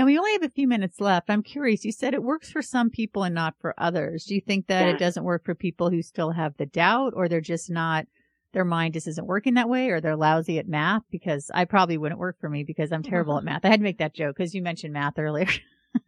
Now 0.00 0.06
we 0.06 0.16
only 0.16 0.32
have 0.32 0.44
a 0.44 0.48
few 0.48 0.66
minutes 0.66 0.98
left. 0.98 1.28
I'm 1.28 1.42
curious. 1.42 1.84
You 1.84 1.92
said 1.92 2.14
it 2.14 2.22
works 2.22 2.50
for 2.50 2.62
some 2.62 2.88
people 2.88 3.22
and 3.22 3.34
not 3.34 3.54
for 3.60 3.74
others. 3.76 4.24
Do 4.24 4.34
you 4.34 4.40
think 4.40 4.66
that 4.68 4.86
yeah. 4.86 4.94
it 4.94 4.98
doesn't 4.98 5.24
work 5.24 5.44
for 5.44 5.54
people 5.54 5.90
who 5.90 6.00
still 6.00 6.30
have 6.30 6.56
the 6.56 6.64
doubt 6.64 7.12
or 7.14 7.28
they're 7.28 7.42
just 7.42 7.68
not, 7.68 8.06
their 8.54 8.64
mind 8.64 8.94
just 8.94 9.06
isn't 9.08 9.26
working 9.26 9.54
that 9.54 9.68
way 9.68 9.90
or 9.90 10.00
they're 10.00 10.16
lousy 10.16 10.58
at 10.58 10.66
math? 10.66 11.02
Because 11.10 11.50
I 11.52 11.66
probably 11.66 11.98
wouldn't 11.98 12.18
work 12.18 12.40
for 12.40 12.48
me 12.48 12.64
because 12.64 12.92
I'm 12.92 13.02
terrible 13.02 13.36
at 13.36 13.40
mm-hmm. 13.40 13.52
math. 13.52 13.64
I 13.66 13.68
had 13.68 13.80
to 13.80 13.84
make 13.84 13.98
that 13.98 14.14
joke 14.14 14.38
because 14.38 14.54
you 14.54 14.62
mentioned 14.62 14.94
math 14.94 15.18
earlier. 15.18 15.48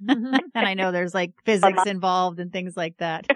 Mm-hmm. 0.01 0.35
and 0.55 0.67
I 0.69 0.75
know 0.75 0.93
there's 0.93 1.13
like 1.13 1.33
physics 1.45 1.87
involved 1.87 2.39
and 2.39 2.53
things 2.53 2.77
like 2.77 2.99
that. 2.99 3.27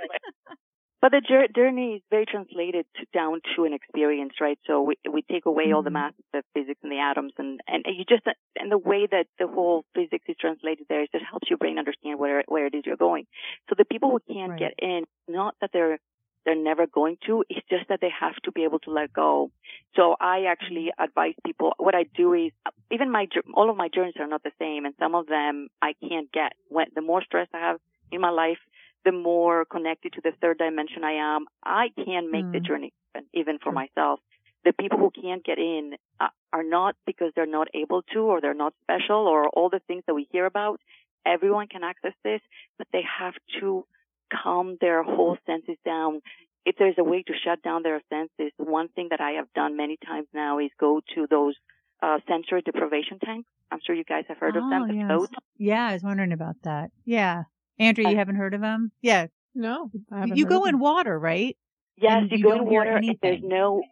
But 1.03 1.13
the 1.13 1.49
journey 1.55 1.97
is 1.97 2.03
very 2.11 2.25
translated 2.25 2.87
to, 2.97 3.07
down 3.13 3.41
to 3.55 3.65
an 3.65 3.75
experience, 3.75 4.33
right? 4.41 4.59
So 4.67 4.83
we 4.83 4.97
we 5.11 5.23
take 5.23 5.45
away 5.45 5.73
all 5.73 5.83
the 5.83 5.91
mm-hmm. 5.91 5.95
math, 5.95 6.15
the 6.33 6.43
physics, 6.55 6.81
and 6.83 6.91
the 6.91 6.99
atoms, 6.99 7.33
and 7.39 7.61
and 7.67 7.85
you 7.87 8.05
just 8.09 8.27
and 8.57 8.73
the 8.73 8.79
way 8.79 9.07
that 9.11 9.27
the 9.39 9.47
whole 9.47 9.85
physics 9.95 10.25
is 10.29 10.37
translated 10.41 10.87
there, 10.89 11.03
it 11.03 11.13
just 11.13 11.25
helps 11.31 11.51
your 11.51 11.59
brain 11.59 11.79
understand 11.79 12.19
where 12.19 12.43
where 12.49 12.67
it 12.67 12.75
is 12.75 12.85
you're 12.87 12.97
going. 12.97 13.27
So 13.69 13.75
the 13.77 13.85
people 13.85 14.11
who 14.11 14.35
can't 14.35 14.53
right. 14.53 14.59
get 14.59 14.75
in, 14.79 15.05
not 15.29 15.55
that 15.61 15.71
they're 15.73 15.99
they're 16.47 16.55
never 16.55 16.87
going 16.87 17.19
to. 17.27 17.45
It's 17.51 17.67
just 17.69 17.89
that 17.89 18.01
they 18.01 18.11
have 18.19 18.37
to 18.45 18.53
be 18.53 18.65
able 18.65 18.79
to 18.81 18.91
let 18.91 19.13
go. 19.13 19.51
So 19.97 20.17
I 20.19 20.45
actually 20.49 20.87
mm-hmm. 20.87 21.05
advise 21.05 21.35
people. 21.45 21.75
What 21.77 21.95
I 21.95 22.05
do 22.17 22.33
is 22.33 22.53
even 22.91 23.11
my 23.11 23.27
all 23.53 23.69
of 23.69 23.77
my 23.77 23.89
journeys 23.95 24.15
are 24.19 24.27
not 24.27 24.43
the 24.45 24.53
same, 24.59 24.87
and 24.87 24.95
some 24.99 25.15
of 25.15 25.27
them 25.27 25.69
I 25.83 25.93
can't 26.01 26.33
get. 26.33 26.53
When 26.69 26.87
the 26.95 27.03
more 27.03 27.23
stress 27.23 27.49
I 27.53 27.59
have 27.59 27.81
in 28.11 28.21
my 28.23 28.31
life, 28.31 28.59
the 29.07 29.13
more 29.13 29.65
connected 29.65 30.13
to 30.15 30.21
the 30.23 30.33
third 30.43 30.59
dimension 30.59 31.05
I 31.05 31.37
am. 31.37 31.47
I 31.65 31.87
can 32.05 32.31
make 32.31 32.45
mm. 32.45 32.53
the 32.53 32.61
journey 32.61 32.93
even 33.33 33.59
for 33.63 33.73
myself. 33.73 34.21
The 34.65 34.73
people 34.79 34.99
who 34.99 35.13
can't 35.13 35.45
get 35.45 35.59
in 35.59 35.93
uh, 36.21 36.27
are 36.53 36.65
not 36.65 36.97
because 37.07 37.31
they're 37.35 37.47
not 37.47 37.69
able 37.73 38.03
to 38.13 38.19
or 38.19 38.41
they're 38.41 38.53
not 38.53 38.75
special 38.83 39.29
or 39.29 39.49
all 39.49 39.71
the 39.71 39.81
things 39.87 40.03
that 40.09 40.15
we 40.15 40.27
hear 40.33 40.45
about. 40.45 40.81
Everyone 41.25 41.69
can 41.69 41.85
access 41.85 42.15
this, 42.25 42.41
but 42.79 42.89
they 42.93 43.03
have 43.21 43.35
to 43.61 43.87
calm 44.33 44.77
their 44.81 45.05
whole 45.05 45.39
senses 45.47 45.77
down. 45.85 46.21
If 46.65 46.75
there's 46.79 46.97
a 46.99 47.05
way 47.05 47.23
to 47.23 47.33
shut 47.45 47.63
down 47.63 47.85
their 47.85 48.01
senses, 48.11 48.53
one 48.57 48.89
thing 48.89 49.09
that 49.11 49.21
I 49.21 49.33
have 49.33 49.47
done 49.55 49.77
many 49.77 49.99
times 50.05 50.27
now 50.35 50.59
is 50.59 50.71
go 50.81 51.01
to 51.15 51.29
those 51.31 51.55
uh, 52.03 52.19
sensory 52.29 52.63
deprivation 52.63 53.21
tanks. 53.25 53.49
I'm 53.71 53.79
sure 53.87 53.95
you 53.95 54.05
guys 54.05 54.25
have 54.29 54.39
heard 54.39 54.57
oh, 54.57 54.65
of 54.65 54.71
them. 54.71 54.89
The 54.89 54.95
yes. 54.95 55.29
Yeah, 55.59 55.87
I 55.89 55.93
was 55.93 56.03
wondering 56.03 56.33
about 56.33 56.57
that. 56.65 56.91
Yeah. 57.05 57.45
Andrea, 57.79 58.11
you 58.11 58.17
haven't 58.17 58.37
heard 58.37 58.55
of 58.55 58.61
them? 58.61 58.91
Yeah. 59.03 59.27
No. 59.55 59.91
you 60.35 60.47
go 60.47 60.65
in 60.67 60.79
water, 60.79 61.19
right? 61.19 61.57
Yes, 61.97 62.25
you, 62.31 62.39
you, 62.39 62.45
go 62.45 62.53
in 62.53 62.67
water 62.67 62.97
and 62.97 63.17
there's 63.23 63.41
no, 63.43 63.83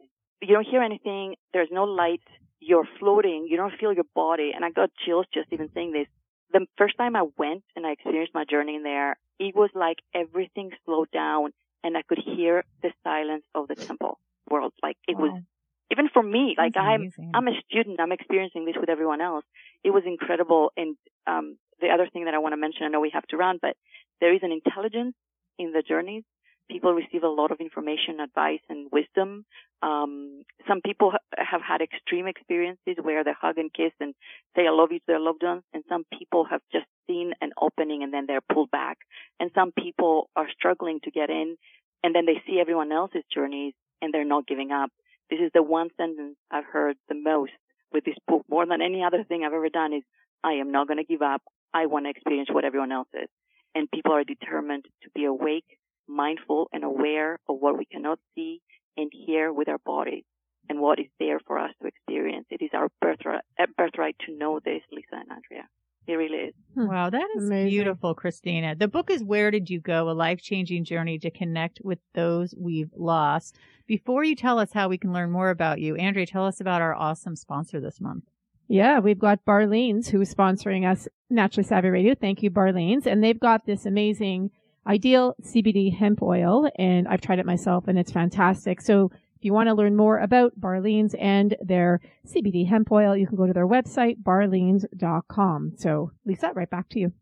you 0.43 0.55
don't 0.55 0.67
hear 0.67 0.83
anything. 0.83 1.37
There's 1.55 1.71
no 1.73 1.85
light. 1.85 2.21
You're 2.61 2.87
floating. 2.99 3.47
You 3.49 3.57
don't 3.57 3.73
feel 3.81 3.93
your 3.93 4.05
body. 4.15 4.53
And 4.55 4.65
I 4.65 4.71
got 4.71 4.91
chills 5.05 5.27
just 5.33 5.49
even 5.53 5.71
saying 5.75 5.93
this. 5.93 6.07
The 6.53 6.67
first 6.77 6.97
time 6.99 7.17
I 7.17 7.25
went 7.39 7.65
and 7.75 7.87
I 7.87 7.93
experienced 7.93 8.35
my 8.35 8.45
journey 8.45 8.77
in 8.77 8.83
there, 8.83 9.17
it 9.39 9.57
was 9.57 9.71
like 9.75 9.99
everything 10.15 10.71
slowed 10.85 11.11
down 11.11 11.53
and 11.83 11.97
I 11.97 12.03
could 12.03 12.19
hear 12.19 12.65
the 12.83 12.91
silence 13.03 13.45
of 13.55 13.69
the 13.69 13.75
temple 13.75 14.19
world. 14.51 14.73
Like 14.83 14.97
it 15.09 15.17
wow. 15.17 15.23
was, 15.23 15.43
even 15.91 16.09
for 16.13 16.23
me, 16.23 16.55
That's 16.57 16.77
like 16.77 16.99
amazing. 16.99 17.33
I'm, 17.35 17.49
I'm 17.49 17.55
a 17.55 17.61
student. 17.69 18.01
I'm 18.01 18.13
experiencing 18.13 18.67
this 18.67 18.77
with 18.79 18.91
everyone 18.91 19.23
else. 19.23 19.45
It 19.83 19.91
was 19.91 20.03
incredible. 20.07 20.73
And, 20.77 20.97
um, 21.27 21.57
the 21.81 21.89
other 21.89 22.09
thing 22.13 22.25
that 22.25 22.35
I 22.35 22.39
want 22.39 22.53
to 22.53 22.57
mention, 22.57 22.85
I 22.85 22.89
know 22.89 23.01
we 23.01 23.11
have 23.15 23.27
to 23.29 23.37
run, 23.37 23.59
but 23.61 23.77
there 24.21 24.35
is 24.35 24.41
an 24.43 24.53
intelligence 24.53 25.15
in 25.59 25.73
the 25.73 25.83
journeys. 25.83 26.25
People 26.71 26.95
receive 26.95 27.23
a 27.23 27.29
lot 27.29 27.51
of 27.51 27.61
information, 27.61 28.21
advice, 28.21 28.61
and 28.71 28.89
wisdom. 28.91 29.45
Um, 29.83 30.43
some 30.67 30.81
people 30.81 31.11
ha- 31.11 31.19
have 31.37 31.61
had 31.61 31.83
extreme 31.83 32.27
experiences 32.27 32.97
where 33.03 33.23
they 33.23 33.33
hug 33.39 33.59
and 33.59 33.73
kiss 33.73 33.93
and 34.01 34.15
say 34.57 34.67
I 34.67 34.71
love 34.71 34.91
you 34.91 34.99
to 35.01 35.05
their 35.07 35.21
loved 35.21 35.43
ones, 35.43 35.63
and 35.75 35.85
some 35.89 36.05
people 36.19 36.47
have 36.51 36.63
just 36.73 36.87
seen 37.07 37.33
an 37.43 37.51
opening 37.61 38.03
and 38.03 38.15
then 38.15 38.25
they're 38.27 38.41
pulled 38.41 38.71
back. 38.71 38.97
And 39.39 39.51
some 39.55 39.73
people 39.73 40.31
are 40.37 40.49
struggling 40.57 41.01
to 41.05 41.11
get 41.11 41.29
in, 41.29 41.57
and 42.03 42.15
then 42.15 42.25
they 42.25 42.43
see 42.47 42.61
everyone 42.61 42.93
else's 42.93 43.25
journeys 43.33 43.75
and 44.01 44.13
they're 44.13 44.25
not 44.25 44.47
giving 44.47 44.71
up. 44.73 44.91
This 45.31 45.41
is 45.41 45.51
the 45.53 45.63
one 45.63 45.89
sentence 45.99 46.37
I've 46.51 46.65
heard 46.65 46.97
the 47.09 47.15
most 47.15 47.53
with 47.95 48.05
this 48.05 48.17
book, 48.27 48.45
more 48.51 48.67
than 48.67 48.83
any 48.83 49.03
other 49.03 49.25
thing 49.25 49.45
I've 49.45 49.55
ever 49.55 49.71
done 49.71 49.95
is, 49.95 50.03
I 50.43 50.55
am 50.55 50.73
not 50.73 50.89
going 50.89 50.99
to 50.99 51.05
give 51.05 51.23
up. 51.23 51.41
I 51.75 51.87
want 51.87 52.07
to 52.07 52.11
experience 52.11 52.49
what 52.51 52.65
everyone 52.65 52.93
else 52.93 53.09
is. 53.13 53.29
And 53.75 53.91
people 53.91 54.13
are 54.13 54.23
determined 54.23 54.85
to 55.03 55.11
be 55.15 55.25
awake, 55.25 55.65
mindful, 56.09 56.69
and 56.73 56.85
aware 56.85 57.41
of 57.49 57.57
what 57.59 57.77
we 57.77 57.85
cannot 57.85 58.21
see 58.37 58.61
and 58.97 59.11
hear 59.13 59.53
with 59.53 59.69
our 59.69 59.79
bodies 59.85 60.23
and 60.69 60.81
what 60.81 61.01
is 61.01 61.07
there 61.19 61.41
for 61.47 61.59
us 61.59 61.73
to 61.83 61.89
experience. 61.89 62.47
It 62.51 62.63
is 62.63 62.71
our 62.73 62.89
birthright, 63.01 63.43
uh, 63.59 63.67
birthright 63.77 64.17
to 64.27 64.37
know 64.37 64.61
this, 64.65 64.81
Lisa 64.93 65.17
and 65.17 65.31
Andrea. 65.31 65.69
It 66.07 66.13
really 66.13 66.37
is. 66.37 66.55
Hmm. 66.75 66.87
Wow, 66.87 67.11
that 67.11 67.27
is 67.37 67.47
Amazing. 67.47 67.71
beautiful, 67.71 68.15
Christina. 68.15 68.75
The 68.75 68.89
book 68.89 69.11
is 69.11 69.25
Where 69.25 69.51
Did 69.51 69.71
You 69.71 69.81
Go? 69.81 70.11
A 70.11 70.13
Life 70.13 70.41
Changing 70.41 70.85
Journey 70.85 71.19
to 71.19 71.31
Connect 71.31 71.81
with 71.83 71.99
Those 72.15 72.55
We've 72.59 72.91
Lost. 72.95 73.57
Before 73.87 74.23
you 74.23 74.37
tell 74.37 74.59
us 74.59 74.73
how 74.73 74.89
we 74.89 74.99
can 74.99 75.13
learn 75.13 75.31
more 75.31 75.51
about 75.51 75.81
you, 75.81 75.97
Andrea, 75.97 76.27
tell 76.27 76.47
us 76.47 76.61
about 76.61 76.83
our 76.83 76.95
awesome 76.95 77.37
sponsor 77.37 77.81
this 77.81 78.01
month. 78.01 78.25
Yeah, 78.69 78.99
we've 79.01 79.19
got 79.19 79.45
Barleans 79.45 80.09
who's 80.09 80.35
sponsoring 80.35 80.91
us 80.91 81.07
Naturally 81.31 81.67
Savvy 81.67 81.89
Radio. 81.89 82.15
Thank 82.15 82.43
you, 82.43 82.51
Barleans. 82.51 83.07
And 83.07 83.23
they've 83.23 83.39
got 83.39 83.67
this 83.67 83.87
amazing 83.87 84.51
ideal 84.87 85.35
CBD 85.43 85.95
hemp 85.95 86.23
oil 86.23 86.71
and 86.77 87.09
I've 87.09 87.21
tried 87.21 87.39
it 87.39 87.47
myself 87.47 87.89
and 87.89 87.99
it's 87.99 88.13
fantastic. 88.13 88.81
So 88.81 89.11
if 89.37 89.45
you 89.45 89.53
want 89.53 89.69
to 89.69 89.75
learn 89.75 89.97
more 89.97 90.19
about 90.19 90.59
Barleans 90.59 91.15
and 91.19 91.57
their 91.61 92.01
CBD 92.27 92.67
hemp 92.69 92.91
oil, 92.93 93.17
you 93.17 93.27
can 93.27 93.37
go 93.37 93.47
to 93.47 93.53
their 93.53 93.67
website, 93.67 94.23
barleans.com. 94.23 95.73
So 95.77 96.13
Lisa, 96.25 96.53
right 96.55 96.71
back 96.71 96.89
to 96.91 97.01
you. 97.01 97.13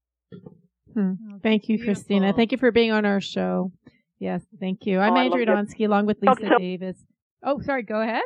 Hmm. 0.93 1.13
Oh, 1.31 1.39
thank 1.41 1.69
you, 1.69 1.77
Beautiful. 1.77 1.93
Christina. 1.95 2.33
Thank 2.33 2.51
you 2.51 2.57
for 2.57 2.71
being 2.71 2.91
on 2.91 3.05
our 3.05 3.21
show. 3.21 3.71
Yes, 4.19 4.41
thank 4.59 4.85
you. 4.85 4.99
I'm 4.99 5.13
oh, 5.13 5.17
Andrea 5.17 5.45
Donsky 5.45 5.85
along 5.85 6.05
with 6.05 6.17
Lisa 6.21 6.35
so- 6.41 6.57
Davis. 6.57 6.97
Oh, 7.43 7.61
sorry. 7.61 7.83
Go 7.83 8.01
ahead. 8.01 8.23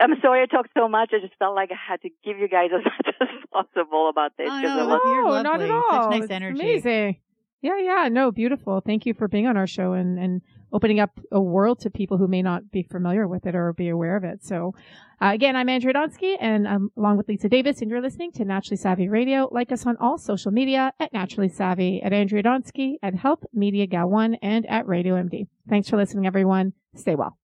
I'm 0.00 0.14
sorry 0.20 0.42
I 0.42 0.46
talked 0.46 0.70
so 0.76 0.88
much. 0.88 1.10
I 1.12 1.20
just 1.20 1.34
felt 1.38 1.54
like 1.54 1.70
I 1.70 1.92
had 1.92 2.02
to 2.02 2.10
give 2.24 2.38
you 2.38 2.48
guys 2.48 2.70
as 2.76 2.84
much 2.84 3.14
as 3.20 3.28
possible 3.52 4.08
about 4.08 4.36
this. 4.36 4.48
Oh, 4.50 4.60
no, 4.60 5.00
you're 5.04 5.42
not 5.42 5.60
at 5.60 5.70
all. 5.70 5.82
Such 5.90 6.10
nice 6.10 6.22
it's 6.24 6.30
energy. 6.30 6.60
Amazing. 6.60 7.16
Yeah, 7.64 7.78
yeah. 7.78 8.08
No, 8.10 8.30
beautiful. 8.30 8.82
Thank 8.84 9.06
you 9.06 9.14
for 9.14 9.26
being 9.26 9.46
on 9.46 9.56
our 9.56 9.66
show 9.66 9.94
and, 9.94 10.18
and 10.18 10.42
opening 10.70 11.00
up 11.00 11.18
a 11.32 11.40
world 11.40 11.80
to 11.80 11.90
people 11.90 12.18
who 12.18 12.28
may 12.28 12.42
not 12.42 12.70
be 12.70 12.82
familiar 12.82 13.26
with 13.26 13.46
it 13.46 13.54
or 13.54 13.72
be 13.72 13.88
aware 13.88 14.16
of 14.16 14.24
it. 14.24 14.44
So, 14.44 14.74
uh, 15.22 15.30
again, 15.32 15.56
I'm 15.56 15.70
Andrea 15.70 15.94
Donsky 15.94 16.36
and 16.38 16.68
I'm 16.68 16.90
along 16.98 17.16
with 17.16 17.26
Lisa 17.26 17.48
Davis 17.48 17.80
and 17.80 17.88
you're 17.88 18.02
listening 18.02 18.32
to 18.32 18.44
Naturally 18.44 18.76
Savvy 18.76 19.08
Radio. 19.08 19.48
Like 19.50 19.72
us 19.72 19.86
on 19.86 19.96
all 19.98 20.18
social 20.18 20.52
media 20.52 20.92
at 21.00 21.14
Naturally 21.14 21.48
Savvy, 21.48 22.02
at 22.02 22.12
Andrea 22.12 22.42
Donsky, 22.42 22.96
at 23.02 23.14
Health 23.14 23.46
Media 23.54 23.86
Gal 23.86 24.10
1 24.10 24.34
and 24.42 24.66
at 24.66 24.86
Radio 24.86 25.14
MD. 25.14 25.46
Thanks 25.66 25.88
for 25.88 25.96
listening, 25.96 26.26
everyone. 26.26 26.74
Stay 26.96 27.14
well. 27.14 27.32